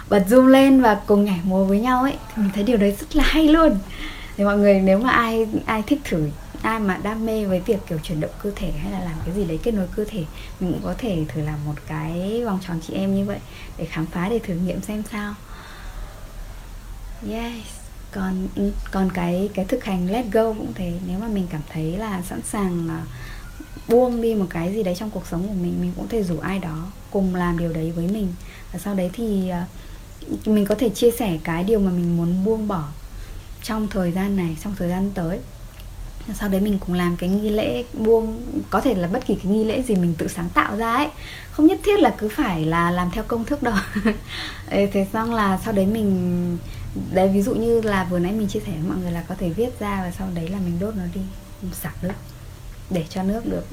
bật 0.08 0.24
zoom 0.28 0.46
lên 0.46 0.82
và 0.82 0.94
cùng 1.06 1.24
nhảy 1.24 1.40
múa 1.44 1.64
với 1.64 1.80
nhau 1.80 2.02
ấy. 2.02 2.14
Thì 2.28 2.42
mình 2.42 2.50
thấy 2.54 2.64
điều 2.64 2.76
đấy 2.76 2.96
rất 3.00 3.16
là 3.16 3.24
hay 3.26 3.48
luôn. 3.48 3.78
Thì 4.36 4.44
mọi 4.44 4.58
người 4.58 4.80
nếu 4.80 4.98
mà 4.98 5.10
ai 5.10 5.46
ai 5.66 5.82
thích 5.86 6.00
thử 6.04 6.28
ai 6.62 6.80
mà 6.80 6.96
đam 7.02 7.26
mê 7.26 7.44
với 7.44 7.60
việc, 7.60 7.78
kiểu, 7.88 7.98
chuyển 8.02 8.20
động 8.20 8.30
cơ 8.42 8.50
thể 8.56 8.70
hay 8.70 8.92
là 8.92 9.00
làm 9.00 9.14
cái 9.24 9.34
gì 9.34 9.44
đấy 9.44 9.58
kết 9.62 9.74
nối 9.74 9.86
cơ 9.96 10.04
thể, 10.08 10.24
mình 10.60 10.72
cũng 10.72 10.82
có 10.84 10.94
thể 10.98 11.24
thử 11.28 11.40
làm 11.40 11.64
một 11.66 11.74
cái 11.86 12.42
vòng 12.44 12.58
tròn 12.66 12.80
chị 12.86 12.94
em 12.94 13.14
như 13.14 13.24
vậy 13.24 13.38
để 13.76 13.84
khám 13.84 14.06
phá, 14.06 14.28
để 14.28 14.38
thử 14.38 14.54
nghiệm 14.54 14.82
xem 14.82 15.02
sao. 15.12 15.34
Yes. 17.30 17.64
Còn 18.12 18.48
ừ, 18.56 18.72
còn 18.90 19.10
cái 19.14 19.50
cái 19.54 19.64
thực 19.64 19.84
hành 19.84 20.10
let 20.10 20.26
go 20.32 20.52
cũng 20.52 20.72
thế. 20.74 20.92
Nếu 21.06 21.18
mà 21.18 21.28
mình 21.28 21.46
cảm 21.50 21.60
thấy 21.72 21.96
là 21.96 22.22
sẵn 22.22 22.42
sàng 22.42 22.88
à, 22.88 23.00
buông 23.88 24.22
đi 24.22 24.34
một 24.34 24.46
cái 24.50 24.74
gì 24.74 24.82
đấy 24.82 24.94
trong 24.94 25.10
cuộc 25.10 25.26
sống 25.26 25.48
của 25.48 25.54
mình 25.54 25.80
mình 25.80 25.92
cũng 25.96 26.08
thể 26.08 26.22
rủ 26.22 26.38
ai 26.38 26.58
đó 26.58 26.86
cùng 27.10 27.34
làm 27.34 27.58
điều 27.58 27.72
đấy 27.72 27.92
với 27.96 28.08
mình. 28.08 28.32
Và 28.72 28.78
sau 28.78 28.94
đấy 28.94 29.10
thì 29.12 29.48
à, 29.48 29.66
mình 30.46 30.66
có 30.66 30.74
thể 30.74 30.88
chia 30.88 31.10
sẻ 31.10 31.38
cái 31.44 31.64
điều 31.64 31.80
mà 31.80 31.90
mình 31.90 32.16
muốn 32.16 32.44
buông 32.44 32.68
bỏ 32.68 32.88
trong 33.62 33.88
thời 33.88 34.12
gian 34.12 34.36
này, 34.36 34.56
trong 34.64 34.74
thời 34.78 34.88
gian 34.88 35.10
tới 35.14 35.38
sau 36.34 36.48
đấy 36.48 36.60
mình 36.60 36.78
cũng 36.78 36.94
làm 36.94 37.16
cái 37.16 37.28
nghi 37.28 37.50
lễ 37.50 37.84
buông, 37.92 38.42
có 38.70 38.80
thể 38.80 38.94
là 38.94 39.08
bất 39.08 39.26
kỳ 39.26 39.34
cái 39.34 39.52
nghi 39.52 39.64
lễ 39.64 39.82
gì 39.82 39.94
mình 39.94 40.14
tự 40.18 40.28
sáng 40.28 40.48
tạo 40.54 40.76
ra 40.76 40.92
ấy. 40.92 41.08
Không 41.50 41.66
nhất 41.66 41.80
thiết 41.84 42.00
là 42.00 42.14
cứ 42.18 42.28
phải 42.28 42.64
là 42.64 42.90
làm 42.90 43.10
theo 43.10 43.24
công 43.28 43.44
thức 43.44 43.62
đâu. 43.62 43.74
Thế 44.70 45.06
xong 45.12 45.34
là 45.34 45.58
sau 45.64 45.72
đấy 45.72 45.86
mình, 45.86 46.58
đấy 47.12 47.28
ví 47.28 47.42
dụ 47.42 47.54
như 47.54 47.80
là 47.80 48.04
vừa 48.04 48.18
nãy 48.18 48.32
mình 48.32 48.48
chia 48.48 48.60
sẻ 48.60 48.72
với 48.72 48.88
mọi 48.88 48.98
người 48.98 49.12
là 49.12 49.24
có 49.28 49.34
thể 49.34 49.50
viết 49.50 49.80
ra 49.80 50.00
và 50.02 50.12
sau 50.18 50.28
đấy 50.34 50.48
là 50.48 50.58
mình 50.58 50.78
đốt 50.80 50.96
nó 50.96 51.02
đi, 51.14 51.20
sạc 51.72 52.04
nước, 52.04 52.14
để 52.90 53.04
cho 53.10 53.22
nước 53.22 53.46
được 53.46 53.64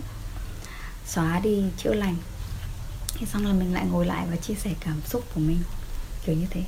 xóa 1.06 1.40
đi, 1.40 1.64
chữa 1.78 1.94
lành. 1.94 2.16
Thế 3.20 3.26
xong 3.26 3.46
là 3.46 3.54
mình 3.54 3.74
lại 3.74 3.86
ngồi 3.92 4.06
lại 4.06 4.26
và 4.32 4.36
chia 4.36 4.56
sẻ 4.56 4.72
cảm 4.86 5.02
xúc 5.06 5.24
của 5.36 5.40
mình, 5.40 5.60
kiểu 6.26 6.36
như 6.36 6.46
thế. 6.50 6.64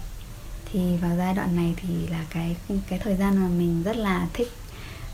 Thì 0.72 0.98
vào 1.02 1.12
giai 1.18 1.34
đoạn 1.34 1.56
này 1.56 1.74
thì 1.78 2.08
là 2.08 2.26
cái 2.30 2.56
cái 2.90 3.00
thời 3.00 3.16
gian 3.16 3.38
mà 3.38 3.48
mình 3.48 3.84
rất 3.84 3.98
là 3.98 4.28
thích 4.34 4.52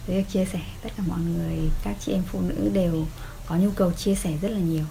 việc 0.08 0.30
chia 0.30 0.46
sẻ, 0.46 0.62
tất 0.82 0.90
cả 0.98 1.04
mọi 1.08 1.20
người, 1.20 1.58
các 1.84 1.96
chị 2.00 2.12
em 2.12 2.24
phụ 2.32 2.42
nữ 2.42 2.70
đều 2.74 3.06
có 3.48 3.56
nhu 3.56 3.72
cầu 3.72 3.92
chia 3.92 4.16
sẻ 4.16 4.38
rất 4.42 4.50
là 4.50 4.60
nhiều. 4.60 4.86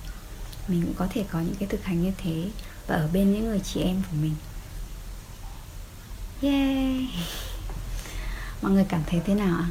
Mình 0.68 0.82
cũng 0.82 0.94
có 0.94 1.06
thể 1.10 1.24
có 1.30 1.40
những 1.40 1.54
cái 1.54 1.68
thực 1.68 1.84
hành 1.84 2.02
như 2.02 2.12
thế 2.18 2.50
và 2.86 2.94
ở 2.94 3.08
bên 3.12 3.32
những 3.32 3.44
người 3.44 3.60
chị 3.60 3.80
em 3.80 4.02
của 4.10 4.16
mình. 4.20 4.34
Yeah 6.42 7.10
mọi 8.62 8.72
người 8.72 8.84
cảm 8.88 9.02
thấy 9.06 9.20
thế 9.26 9.34
nào 9.34 9.56
ạ? 9.56 9.68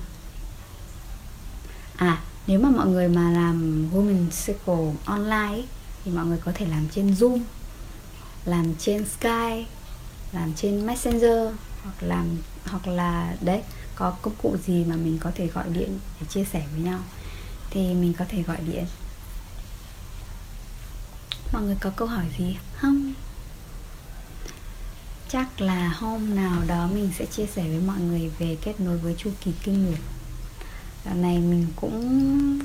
À 1.96 2.22
nếu 2.48 2.60
mà 2.60 2.70
mọi 2.70 2.88
người 2.88 3.08
mà 3.08 3.32
làm 3.32 3.88
women 3.94 4.30
circle 4.46 4.94
online 5.06 5.62
thì 6.04 6.12
mọi 6.12 6.26
người 6.26 6.38
có 6.46 6.52
thể 6.56 6.66
làm 6.66 6.88
trên 6.90 7.12
zoom, 7.12 7.40
làm 8.46 8.76
trên 8.76 9.06
skype, 9.06 9.66
làm 10.32 10.54
trên 10.56 10.86
messenger 10.86 11.50
hoặc 11.84 11.94
làm, 12.02 12.38
hoặc 12.66 12.88
là, 12.88 13.36
đấy 13.42 13.62
có 13.96 14.12
công 14.22 14.36
cụ 14.42 14.58
gì 14.66 14.84
mà 14.86 14.96
mình 14.96 15.18
có 15.22 15.32
thể 15.36 15.48
gọi 15.48 15.66
điện 15.70 16.00
để 16.20 16.28
chia 16.30 16.46
sẻ 16.46 16.66
với 16.72 16.82
nhau? 16.82 17.00
Thì 17.70 17.94
mình 17.94 18.14
có 18.14 18.26
thể 18.30 18.42
gọi 18.42 18.58
điện. 18.66 18.86
Mọi 21.54 21.62
người 21.62 21.78
có 21.82 21.90
câu 21.96 22.08
hỏi 22.08 22.26
gì 22.38 22.58
không? 22.76 23.14
Chắc 25.30 25.62
là 25.62 25.90
hôm 25.90 26.36
nào 26.36 26.62
đó 26.68 26.88
mình 26.94 27.12
sẽ 27.20 27.26
chia 27.26 27.46
sẻ 27.46 27.64
với 27.64 27.82
mọi 27.88 28.00
người 28.00 28.32
về 28.40 28.58
kết 28.62 28.80
nối 28.80 28.98
với 28.98 29.16
chu 29.18 29.32
kỳ 29.42 29.52
kinh 29.64 29.86
nguyệt. 29.86 30.00
Dạo 31.06 31.16
này 31.16 31.38
mình 31.40 31.68
cũng 31.76 32.60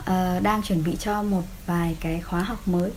uh, 0.00 0.42
đang 0.42 0.62
chuẩn 0.62 0.84
bị 0.84 0.96
cho 1.00 1.22
một 1.22 1.42
vài 1.66 1.96
cái 2.00 2.20
khóa 2.20 2.42
học 2.42 2.68
mới. 2.68 2.90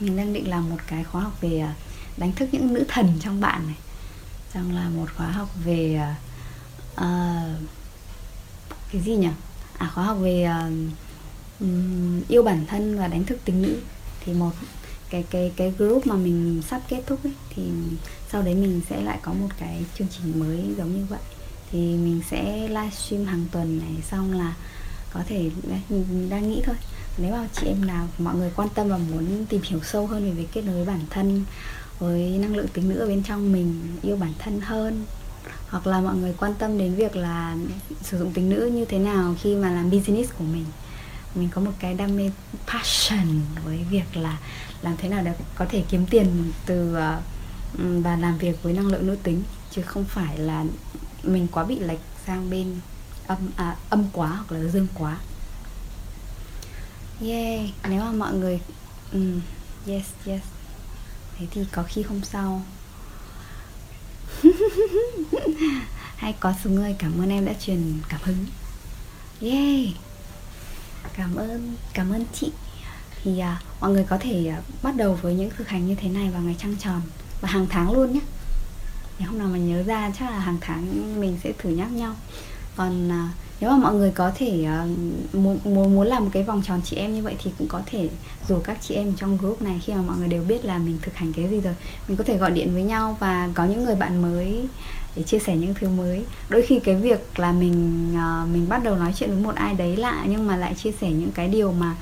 Mình 0.00 0.16
đang 0.16 0.32
định 0.32 0.50
làm 0.50 0.70
một 0.70 0.76
cái 0.86 1.04
khóa 1.04 1.22
học 1.22 1.40
về 1.40 1.58
ờ, 1.58 1.68
đánh 2.16 2.32
thức 2.32 2.48
những 2.52 2.74
nữ 2.74 2.84
thần 2.88 3.18
trong 3.20 3.40
bạn 3.40 3.66
này 3.66 3.76
rằng 4.54 4.74
là 4.74 4.88
một 4.88 5.06
khóa 5.16 5.30
học 5.30 5.48
về 5.64 6.00
uh, 6.94 7.04
cái 8.92 9.02
gì 9.04 9.16
nhỉ? 9.16 9.28
À 9.78 9.90
khóa 9.94 10.04
học 10.04 10.18
về 10.20 10.48
uh, 11.60 11.68
yêu 12.28 12.42
bản 12.42 12.66
thân 12.66 12.98
và 12.98 13.08
đánh 13.08 13.24
thức 13.24 13.38
tính 13.44 13.62
nữ. 13.62 13.80
Thì 14.24 14.32
một 14.32 14.52
cái 15.10 15.24
cái 15.30 15.52
cái 15.56 15.72
group 15.78 16.06
mà 16.06 16.14
mình 16.14 16.62
sắp 16.68 16.82
kết 16.88 17.02
thúc 17.06 17.24
ấy 17.24 17.32
thì 17.54 17.62
sau 18.32 18.42
đấy 18.42 18.54
mình 18.54 18.80
sẽ 18.88 19.00
lại 19.02 19.18
có 19.22 19.32
một 19.32 19.48
cái 19.58 19.84
chương 19.98 20.08
trình 20.08 20.40
mới 20.40 20.74
giống 20.78 20.96
như 20.96 21.04
vậy. 21.08 21.20
Thì 21.70 21.78
mình 21.78 22.20
sẽ 22.30 22.68
livestream 22.68 23.24
hàng 23.24 23.46
tuần 23.52 23.78
này 23.78 24.02
xong 24.10 24.38
là 24.38 24.54
có 25.12 25.20
thể 25.26 25.50
đấy, 25.68 25.80
mình 25.88 26.28
đang 26.30 26.50
nghĩ 26.50 26.62
thôi. 26.64 26.76
Nếu 27.18 27.32
mà 27.32 27.48
chị 27.52 27.66
em 27.66 27.86
nào 27.86 28.08
mọi 28.18 28.34
người 28.34 28.50
quan 28.56 28.68
tâm 28.68 28.88
và 28.88 28.98
muốn 28.98 29.46
tìm 29.48 29.60
hiểu 29.64 29.80
sâu 29.84 30.06
hơn 30.06 30.24
về 30.24 30.30
việc 30.30 30.48
kết 30.52 30.64
nối 30.64 30.84
bản 30.84 31.00
thân 31.10 31.44
với 31.98 32.38
năng 32.38 32.56
lượng 32.56 32.68
tính 32.68 32.88
nữ 32.88 32.98
ở 32.98 33.06
bên 33.06 33.22
trong 33.22 33.52
mình 33.52 33.96
yêu 34.02 34.16
bản 34.16 34.32
thân 34.38 34.60
hơn. 34.60 35.04
Hoặc 35.68 35.86
là 35.86 36.00
mọi 36.00 36.16
người 36.16 36.34
quan 36.38 36.54
tâm 36.58 36.78
đến 36.78 36.94
việc 36.94 37.16
là 37.16 37.56
sử 38.02 38.18
dụng 38.18 38.32
tính 38.32 38.50
nữ 38.50 38.70
như 38.74 38.84
thế 38.84 38.98
nào 38.98 39.34
khi 39.40 39.54
mà 39.56 39.70
làm 39.70 39.90
business 39.90 40.32
của 40.38 40.44
mình. 40.44 40.64
Mình 41.34 41.48
có 41.54 41.60
một 41.60 41.72
cái 41.78 41.94
đam 41.94 42.16
mê 42.16 42.30
passion 42.66 43.40
với 43.64 43.78
việc 43.90 44.16
là 44.16 44.38
làm 44.82 44.96
thế 44.96 45.08
nào 45.08 45.22
để 45.24 45.32
có 45.54 45.66
thể 45.68 45.84
kiếm 45.88 46.06
tiền 46.10 46.52
từ 46.66 46.94
ờ, 46.94 47.20
và 47.78 48.16
làm 48.16 48.38
việc 48.38 48.62
với 48.62 48.72
năng 48.72 48.86
lượng 48.86 49.06
nữ 49.06 49.16
tính. 49.22 49.42
Chứ 49.70 49.82
không 49.82 50.04
phải 50.04 50.38
là 50.38 50.64
mình 51.22 51.46
quá 51.52 51.64
bị 51.64 51.78
lệch 51.78 52.00
sang 52.26 52.50
bên 52.50 52.74
âm 53.26 53.38
à, 53.56 53.76
âm 53.90 54.04
quá 54.12 54.28
hoặc 54.28 54.52
là 54.52 54.68
dương 54.68 54.86
quá. 54.94 55.18
Yeah 57.20 57.60
nếu 57.88 58.00
mà 58.00 58.12
mọi 58.12 58.32
người 58.34 58.60
um, 59.12 59.40
yes 59.86 60.04
yes 60.26 60.42
thế 61.38 61.46
thì 61.50 61.64
có 61.72 61.82
khi 61.82 62.02
hôm 62.02 62.20
sau. 62.22 62.62
Hay 66.16 66.34
có 66.40 66.54
số 66.64 66.70
người 66.70 66.96
cảm 66.98 67.20
ơn 67.20 67.30
em 67.30 67.44
đã 67.44 67.52
truyền 67.60 67.98
cảm 68.08 68.20
hứng. 68.24 68.46
Yeah 69.40 69.96
cảm 71.18 71.36
ơn 71.36 71.76
cảm 71.94 72.10
ơn 72.10 72.24
chị. 72.32 72.50
Thì 73.22 73.38
à, 73.38 73.60
mọi 73.80 73.90
người 73.90 74.04
có 74.08 74.18
thể 74.20 74.46
à, 74.46 74.62
bắt 74.82 74.96
đầu 74.96 75.18
với 75.22 75.34
những 75.34 75.50
thực 75.56 75.68
hành 75.68 75.86
như 75.86 75.94
thế 75.94 76.08
này 76.08 76.30
vào 76.30 76.42
ngày 76.42 76.56
trăng 76.58 76.76
tròn 76.76 77.00
và 77.40 77.48
hàng 77.48 77.66
tháng 77.70 77.92
luôn 77.92 78.12
nhé. 78.12 78.20
Nếu 79.18 79.28
hôm 79.28 79.38
nào 79.38 79.48
mà 79.48 79.58
nhớ 79.58 79.82
ra 79.82 80.12
chắc 80.18 80.30
là 80.30 80.38
hàng 80.38 80.58
tháng 80.60 81.14
mình 81.20 81.38
sẽ 81.44 81.52
thử 81.58 81.70
nhắc 81.70 81.92
nhau. 81.92 82.14
Còn 82.76 83.12
à, 83.12 83.28
nếu 83.60 83.70
mà 83.70 83.76
mọi 83.76 83.94
người 83.94 84.10
có 84.10 84.32
thể 84.34 84.66
uh, 84.84 85.34
muốn 85.34 85.58
muốn 85.64 86.06
làm 86.06 86.24
một 86.24 86.30
cái 86.32 86.42
vòng 86.42 86.62
tròn 86.66 86.80
chị 86.84 86.96
em 86.96 87.14
như 87.14 87.22
vậy 87.22 87.34
thì 87.44 87.50
cũng 87.58 87.68
có 87.68 87.80
thể 87.86 88.08
rủ 88.48 88.58
các 88.58 88.78
chị 88.80 88.94
em 88.94 89.12
trong 89.16 89.38
group 89.38 89.62
này 89.62 89.80
khi 89.84 89.92
mà 89.92 90.02
mọi 90.02 90.16
người 90.18 90.28
đều 90.28 90.44
biết 90.48 90.64
là 90.64 90.78
mình 90.78 90.98
thực 91.02 91.14
hành 91.14 91.32
cái 91.32 91.48
gì 91.48 91.60
rồi. 91.60 91.74
Mình 92.08 92.16
có 92.16 92.24
thể 92.24 92.36
gọi 92.36 92.50
điện 92.50 92.74
với 92.74 92.82
nhau 92.82 93.16
và 93.20 93.48
có 93.54 93.64
những 93.64 93.84
người 93.84 93.94
bạn 93.94 94.22
mới 94.22 94.68
để 95.16 95.22
chia 95.22 95.38
sẻ 95.38 95.56
những 95.56 95.74
thứ 95.74 95.88
mới. 95.88 96.24
Đôi 96.48 96.62
khi 96.62 96.80
cái 96.80 96.94
việc 96.94 97.40
là 97.40 97.52
mình 97.52 98.08
uh, 98.14 98.48
mình 98.48 98.68
bắt 98.68 98.84
đầu 98.84 98.96
nói 98.96 99.12
chuyện 99.16 99.30
với 99.30 99.42
một 99.42 99.54
ai 99.54 99.74
đấy 99.74 99.96
lạ 99.96 100.24
nhưng 100.28 100.46
mà 100.46 100.56
lại 100.56 100.74
chia 100.74 100.92
sẻ 101.00 101.10
những 101.10 101.32
cái 101.32 101.48
điều 101.48 101.72
mà 101.72 101.96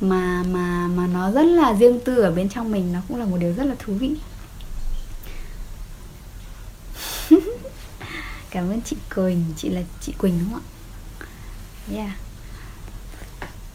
mà 0.00 0.42
mà 0.42 0.88
mà 0.88 1.06
nó 1.06 1.30
rất 1.30 1.46
là 1.46 1.74
riêng 1.74 2.00
tư 2.04 2.20
ở 2.20 2.30
bên 2.30 2.48
trong 2.48 2.72
mình 2.72 2.92
nó 2.92 3.00
cũng 3.08 3.18
là 3.18 3.24
một 3.24 3.36
điều 3.40 3.52
rất 3.52 3.64
là 3.64 3.74
thú 3.78 3.92
vị. 3.92 4.10
Cảm 8.50 8.70
ơn 8.70 8.80
chị 8.84 8.96
Quỳnh 9.14 9.44
chị 9.56 9.68
là 9.68 9.80
chị 10.00 10.12
Quỳnh 10.18 10.38
đúng 10.38 10.50
không 10.52 10.60
ạ? 10.60 10.68
Yeah. 11.94 12.10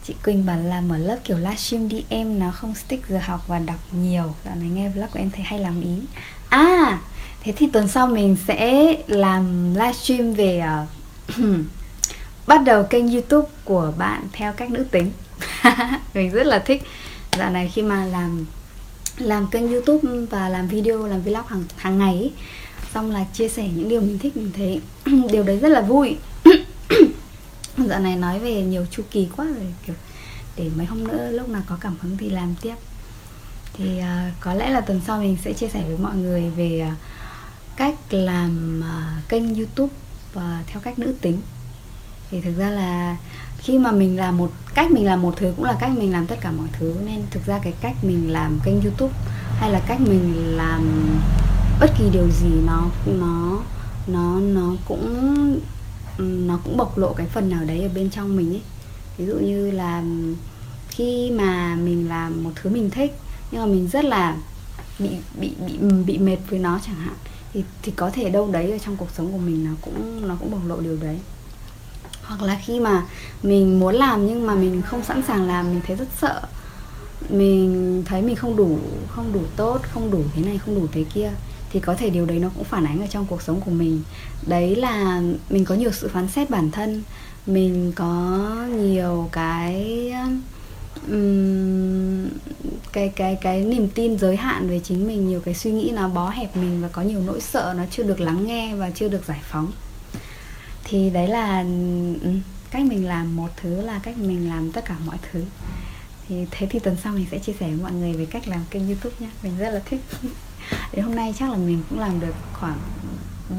Chị 0.03 0.15
Quỳnh 0.23 0.45
bảo 0.45 0.59
là 0.59 0.81
mở 0.81 0.97
lớp 0.97 1.17
kiểu 1.23 1.37
livestream 1.37 1.89
đi 1.89 2.05
em 2.09 2.39
nó 2.39 2.51
không 2.51 2.75
stick 2.75 3.09
giờ 3.09 3.19
học 3.23 3.47
và 3.47 3.59
đọc 3.59 3.79
nhiều. 3.91 4.35
Dạo 4.45 4.55
này 4.55 4.69
nghe 4.69 4.89
vlog 4.89 5.07
của 5.13 5.19
em 5.19 5.31
thấy 5.31 5.41
hay 5.43 5.59
làm 5.59 5.81
ý. 5.81 5.99
À 6.49 6.99
thế 7.41 7.53
thì 7.57 7.67
tuần 7.67 7.87
sau 7.87 8.07
mình 8.07 8.37
sẽ 8.47 8.95
làm 9.07 9.73
livestream 9.73 10.33
về 10.33 10.63
uh, 11.31 11.37
bắt 12.47 12.57
đầu 12.65 12.83
kênh 12.83 13.11
youtube 13.11 13.47
của 13.65 13.93
bạn 13.97 14.27
theo 14.31 14.53
cách 14.53 14.69
nữ 14.69 14.83
tính. 14.91 15.11
Mình 16.13 16.31
rất 16.31 16.47
là 16.47 16.59
thích. 16.59 16.83
Dạo 17.37 17.49
này 17.49 17.71
khi 17.73 17.81
mà 17.81 18.05
làm 18.05 18.45
làm 19.17 19.47
kênh 19.47 19.71
youtube 19.71 20.09
và 20.29 20.49
làm 20.49 20.67
video 20.67 21.07
làm 21.07 21.21
vlog 21.21 21.45
hàng 21.47 21.63
hàng 21.77 21.97
ngày 21.97 22.13
ấy, 22.13 22.31
xong 22.93 23.11
là 23.11 23.25
chia 23.33 23.49
sẻ 23.49 23.69
những 23.75 23.89
điều 23.89 24.01
mình 24.01 24.19
thích 24.19 24.37
mình 24.37 24.51
thấy 24.55 24.81
điều 25.31 25.43
đấy 25.43 25.57
rất 25.57 25.69
là 25.69 25.81
vui. 25.81 26.17
dạo 27.85 27.99
này 27.99 28.15
nói 28.15 28.39
về 28.39 28.61
nhiều 28.61 28.85
chu 28.91 29.03
kỳ 29.11 29.27
quá 29.37 29.45
rồi 29.45 29.73
kiểu 29.85 29.95
để 30.55 30.69
mấy 30.75 30.85
hôm 30.85 31.07
nữa 31.07 31.31
lúc 31.31 31.49
nào 31.49 31.61
có 31.67 31.77
cảm 31.81 31.95
hứng 32.01 32.17
thì 32.17 32.29
làm 32.29 32.55
tiếp. 32.61 32.75
Thì 33.73 33.99
uh, 33.99 34.33
có 34.39 34.53
lẽ 34.53 34.69
là 34.69 34.81
tuần 34.81 35.01
sau 35.07 35.19
mình 35.19 35.37
sẽ 35.43 35.53
chia 35.53 35.67
sẻ 35.67 35.83
với 35.87 35.97
mọi 35.97 36.15
người 36.15 36.49
về 36.49 36.87
uh, 36.91 36.97
cách 37.77 37.95
làm 38.09 38.81
uh, 38.81 39.29
kênh 39.29 39.55
youtube 39.55 39.93
uh, 40.35 40.41
theo 40.67 40.81
cách 40.83 40.99
nữ 40.99 41.15
tính. 41.21 41.41
Thì 42.31 42.41
thực 42.41 42.57
ra 42.57 42.69
là 42.69 43.17
khi 43.57 43.77
mà 43.77 43.91
mình 43.91 44.17
làm 44.17 44.37
một 44.37 44.51
cách 44.73 44.91
mình 44.91 45.05
làm 45.05 45.21
một 45.21 45.33
thứ 45.37 45.53
cũng 45.55 45.65
là 45.65 45.75
cách 45.79 45.91
mình 45.97 46.11
làm 46.11 46.27
tất 46.27 46.35
cả 46.41 46.51
mọi 46.51 46.67
thứ. 46.79 46.95
Nên 47.05 47.21
thực 47.31 47.45
ra 47.45 47.59
cái 47.63 47.73
cách 47.81 47.95
mình 48.01 48.31
làm 48.31 48.59
kênh 48.63 48.81
youtube 48.81 49.13
hay 49.59 49.71
là 49.71 49.79
cách 49.87 49.99
mình 49.99 50.57
làm 50.57 51.09
bất 51.79 51.91
kỳ 51.97 52.09
điều 52.13 52.29
gì 52.31 52.49
nó 52.65 52.89
nó 53.05 53.59
nó 54.07 54.39
nó 54.39 54.73
cũng 54.85 55.59
nó 56.17 56.59
cũng 56.63 56.77
bộc 56.77 56.97
lộ 56.97 57.13
cái 57.13 57.27
phần 57.27 57.49
nào 57.49 57.63
đấy 57.63 57.81
ở 57.81 57.89
bên 57.95 58.09
trong 58.09 58.35
mình 58.35 58.53
ấy. 58.53 58.61
Ví 59.17 59.25
dụ 59.25 59.35
như 59.35 59.71
là 59.71 60.03
khi 60.89 61.31
mà 61.31 61.75
mình 61.75 62.09
làm 62.09 62.43
một 62.43 62.51
thứ 62.55 62.69
mình 62.69 62.89
thích, 62.89 63.13
nhưng 63.51 63.61
mà 63.61 63.67
mình 63.67 63.87
rất 63.87 64.05
là 64.05 64.37
bị 64.99 65.09
bị 65.39 65.53
bị 65.67 65.77
bị 66.05 66.17
mệt 66.17 66.37
với 66.49 66.59
nó 66.59 66.79
chẳng 66.85 66.95
hạn, 66.95 67.15
thì 67.53 67.63
thì 67.81 67.91
có 67.95 68.09
thể 68.09 68.29
đâu 68.29 68.51
đấy 68.51 68.71
ở 68.71 68.77
trong 68.77 68.97
cuộc 68.97 69.09
sống 69.17 69.31
của 69.31 69.37
mình 69.37 69.65
nó 69.65 69.71
cũng 69.81 70.27
nó 70.27 70.35
cũng 70.39 70.51
bộc 70.51 70.61
lộ 70.67 70.81
điều 70.81 70.97
đấy. 71.01 71.17
Hoặc 72.23 72.41
là 72.41 72.61
khi 72.65 72.79
mà 72.79 73.05
mình 73.43 73.79
muốn 73.79 73.95
làm 73.95 74.27
nhưng 74.27 74.47
mà 74.47 74.55
mình 74.55 74.81
không 74.81 75.03
sẵn 75.03 75.21
sàng 75.27 75.47
làm, 75.47 75.69
mình 75.69 75.81
thấy 75.87 75.95
rất 75.95 76.07
sợ, 76.21 76.41
mình 77.29 78.03
thấy 78.05 78.21
mình 78.21 78.35
không 78.35 78.55
đủ 78.55 78.79
không 79.07 79.33
đủ 79.33 79.41
tốt, 79.55 79.79
không 79.93 80.11
đủ 80.11 80.23
thế 80.35 80.41
này, 80.41 80.57
không 80.57 80.75
đủ 80.75 80.87
thế 80.91 81.05
kia 81.13 81.31
thì 81.71 81.79
có 81.79 81.95
thể 81.95 82.09
điều 82.09 82.25
đấy 82.25 82.39
nó 82.39 82.49
cũng 82.55 82.63
phản 82.63 82.85
ánh 82.85 83.01
ở 83.01 83.07
trong 83.07 83.25
cuộc 83.25 83.41
sống 83.41 83.61
của 83.61 83.71
mình. 83.71 84.01
Đấy 84.47 84.75
là 84.75 85.21
mình 85.49 85.65
có 85.65 85.75
nhiều 85.75 85.91
sự 85.91 86.07
phán 86.07 86.27
xét 86.27 86.49
bản 86.49 86.71
thân 86.71 87.03
mình 87.47 87.91
có 87.95 88.37
nhiều 88.69 89.29
cái 89.31 90.11
um, 91.07 92.29
cái 92.93 93.09
cái 93.15 93.37
cái 93.41 93.61
niềm 93.63 93.89
tin 93.89 94.17
giới 94.17 94.35
hạn 94.35 94.69
về 94.69 94.79
chính 94.83 95.07
mình 95.07 95.27
nhiều 95.27 95.41
cái 95.45 95.53
suy 95.53 95.71
nghĩ 95.71 95.91
nó 95.95 96.07
bó 96.07 96.29
hẹp 96.29 96.55
mình 96.55 96.81
và 96.81 96.87
có 96.87 97.01
nhiều 97.01 97.19
nỗi 97.19 97.41
sợ 97.41 97.73
nó 97.77 97.83
chưa 97.91 98.03
được 98.03 98.19
lắng 98.19 98.47
nghe 98.47 98.75
và 98.75 98.89
chưa 98.89 99.07
được 99.07 99.25
giải 99.25 99.39
phóng. 99.43 99.71
Thì 100.83 101.09
đấy 101.09 101.27
là 101.27 101.65
cách 102.71 102.85
mình 102.85 103.07
làm 103.07 103.35
một 103.35 103.49
thứ 103.61 103.81
là 103.81 103.99
cách 104.03 104.17
mình 104.17 104.49
làm 104.49 104.71
tất 104.71 104.85
cả 104.85 104.95
mọi 105.05 105.17
thứ. 105.31 105.43
Thì 106.27 106.45
thế 106.51 106.67
thì 106.69 106.79
tuần 106.79 106.97
sau 107.03 107.13
mình 107.13 107.25
sẽ 107.31 107.39
chia 107.39 107.53
sẻ 107.59 107.67
với 107.67 107.77
mọi 107.81 107.91
người 107.91 108.13
về 108.13 108.25
cách 108.25 108.47
làm 108.47 108.61
kênh 108.71 108.87
youtube 108.87 109.15
nhé. 109.19 109.29
Mình 109.43 109.57
rất 109.57 109.69
là 109.69 109.81
thích. 109.85 110.01
đến 110.93 111.05
hôm 111.05 111.15
nay 111.15 111.33
chắc 111.39 111.49
là 111.49 111.57
mình 111.57 111.83
cũng 111.89 111.99
làm 111.99 112.19
được 112.19 112.35
khoảng 112.53 112.79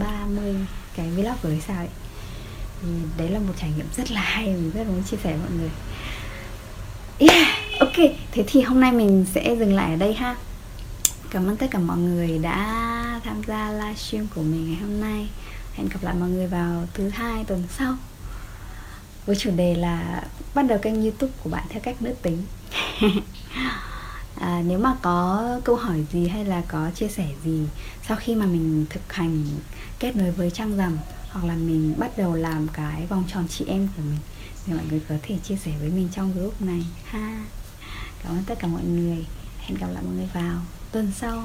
30 0.01 0.55
cái 0.97 1.11
vlog 1.11 1.35
rồi 1.42 1.62
sao 1.66 1.77
ấy. 1.77 1.88
Thì 2.83 2.88
đấy 3.16 3.31
là 3.31 3.38
một 3.38 3.55
trải 3.61 3.71
nghiệm 3.77 3.87
rất 3.97 4.11
là 4.11 4.21
hay 4.21 4.47
mình 4.47 4.71
rất 4.75 4.87
muốn 4.87 5.03
chia 5.03 5.16
sẻ 5.16 5.31
với 5.31 5.38
mọi 5.38 5.51
người. 5.59 5.71
Yeah, 7.18 7.49
ok. 7.81 7.97
Thế 8.33 8.44
thì 8.47 8.62
hôm 8.62 8.81
nay 8.81 8.92
mình 8.92 9.27
sẽ 9.35 9.57
dừng 9.59 9.75
lại 9.75 9.90
ở 9.90 9.97
đây 9.97 10.14
ha. 10.14 10.37
Cảm 11.31 11.47
ơn 11.47 11.57
tất 11.57 11.66
cả 11.71 11.79
mọi 11.79 11.99
người 11.99 12.38
đã 12.38 13.21
tham 13.25 13.42
gia 13.47 13.73
livestream 13.73 14.27
của 14.35 14.42
mình 14.42 14.66
ngày 14.66 14.81
hôm 14.81 15.01
nay. 15.01 15.29
Hẹn 15.75 15.88
gặp 15.88 16.03
lại 16.03 16.14
mọi 16.21 16.29
người 16.29 16.47
vào 16.47 16.87
thứ 16.94 17.09
hai 17.09 17.44
tuần 17.44 17.64
sau. 17.79 17.94
Với 19.27 19.37
chủ 19.37 19.51
đề 19.57 19.75
là 19.75 20.23
bắt 20.55 20.62
đầu 20.62 20.79
kênh 20.79 21.03
youtube 21.03 21.33
của 21.42 21.51
bạn 21.51 21.64
theo 21.68 21.81
cách 21.83 22.03
nữ 22.03 22.14
tính. 22.23 22.42
à, 24.40 24.62
nếu 24.66 24.79
mà 24.79 24.96
có 25.03 25.61
câu 25.64 25.77
hỏi 25.77 26.05
gì 26.12 26.29
hay 26.29 26.44
là 26.44 26.62
có 26.68 26.90
chia 26.94 27.09
sẻ 27.09 27.29
gì 27.44 27.66
sau 28.09 28.16
khi 28.16 28.35
mà 28.35 28.46
mình 28.46 28.87
thực 28.90 29.12
hành 29.12 29.44
kết 29.98 30.16
nối 30.16 30.31
với 30.31 30.51
trăng 30.51 30.77
rằm 30.77 30.98
hoặc 31.31 31.44
là 31.44 31.55
mình 31.55 31.94
bắt 31.98 32.18
đầu 32.18 32.35
làm 32.35 32.68
cái 32.68 33.07
vòng 33.07 33.24
tròn 33.33 33.48
chị 33.48 33.64
em 33.68 33.88
của 33.96 34.03
mình 34.03 34.18
thì 34.66 34.72
mọi 34.72 34.85
người 34.90 35.01
có 35.09 35.14
thể 35.22 35.37
chia 35.44 35.57
sẻ 35.57 35.72
với 35.81 35.88
mình 35.88 36.09
trong 36.12 36.33
group 36.33 36.62
này. 36.62 36.85
Ha. 37.05 37.44
Cảm 38.22 38.33
ơn 38.33 38.42
tất 38.46 38.59
cả 38.59 38.68
mọi 38.68 38.83
người. 38.85 39.27
Hẹn 39.59 39.79
gặp 39.79 39.87
lại 39.92 40.03
mọi 40.03 40.14
người 40.14 40.29
vào 40.35 40.61
tuần 40.92 41.12
sau. 41.16 41.44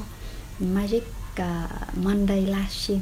Magic 0.59 1.03
uh, 1.41 1.97
monday 2.03 2.41
livestream. 2.45 3.01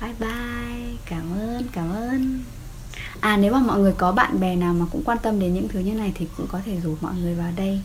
Bye 0.00 0.14
bye. 0.20 0.96
Cảm 1.06 1.32
ơn 1.38 1.66
cảm 1.72 1.92
ơn. 1.92 2.40
À 3.20 3.36
nếu 3.36 3.52
mà 3.52 3.58
mọi 3.58 3.78
người 3.78 3.92
có 3.92 4.12
bạn 4.12 4.40
bè 4.40 4.56
nào 4.56 4.74
mà 4.74 4.86
cũng 4.90 5.02
quan 5.04 5.18
tâm 5.22 5.40
đến 5.40 5.54
những 5.54 5.68
thứ 5.68 5.80
như 5.80 5.92
này 5.92 6.12
thì 6.14 6.26
cũng 6.36 6.46
có 6.46 6.60
thể 6.64 6.80
rủ 6.80 6.96
mọi 7.00 7.14
người 7.14 7.34
vào 7.34 7.52
đây 7.56 7.80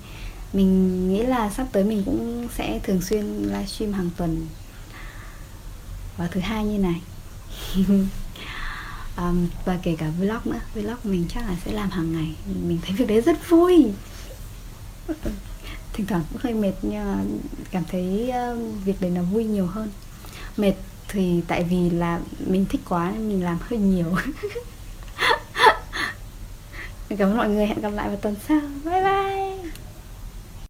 mình 0.53 1.13
nghĩ 1.13 1.23
là 1.23 1.49
sắp 1.49 1.67
tới 1.71 1.83
mình 1.83 2.03
cũng 2.05 2.47
sẽ 2.57 2.79
thường 2.83 3.01
xuyên 3.01 3.43
livestream 3.43 3.93
hàng 3.93 4.09
tuần. 4.17 4.47
Vào 6.17 6.27
thứ 6.31 6.39
hai 6.39 6.65
như 6.65 6.77
này. 6.77 7.01
Um, 9.17 9.47
và 9.65 9.79
kể 9.83 9.95
cả 9.99 10.09
vlog 10.19 10.39
nữa. 10.45 10.59
Vlog 10.73 10.97
mình 11.03 11.25
chắc 11.29 11.47
là 11.47 11.55
sẽ 11.65 11.71
làm 11.71 11.89
hàng 11.89 12.13
ngày. 12.13 12.35
Mình 12.67 12.79
thấy 12.81 12.95
việc 12.95 13.07
đấy 13.07 13.21
rất 13.21 13.49
vui. 13.49 13.85
Thỉnh 15.93 16.05
thoảng 16.05 16.23
cũng 16.31 16.41
hơi 16.43 16.53
mệt 16.53 16.73
nhưng 16.81 17.05
mà 17.05 17.23
cảm 17.71 17.83
thấy 17.91 18.31
uh, 18.53 18.59
việc 18.85 19.01
đấy 19.01 19.11
nó 19.11 19.21
vui 19.23 19.43
nhiều 19.43 19.65
hơn. 19.65 19.89
Mệt 20.57 20.73
thì 21.07 21.41
tại 21.47 21.63
vì 21.63 21.89
là 21.89 22.19
mình 22.39 22.65
thích 22.69 22.81
quá 22.89 23.11
nên 23.11 23.29
mình 23.29 23.43
làm 23.43 23.57
hơi 23.61 23.79
nhiều. 23.79 24.15
Cảm 27.17 27.29
ơn 27.29 27.37
mọi 27.37 27.49
người. 27.49 27.67
Hẹn 27.67 27.81
gặp 27.81 27.89
lại 27.89 28.07
vào 28.07 28.17
tuần 28.17 28.35
sau. 28.47 28.61
Bye 28.85 29.03
bye. 29.03 29.50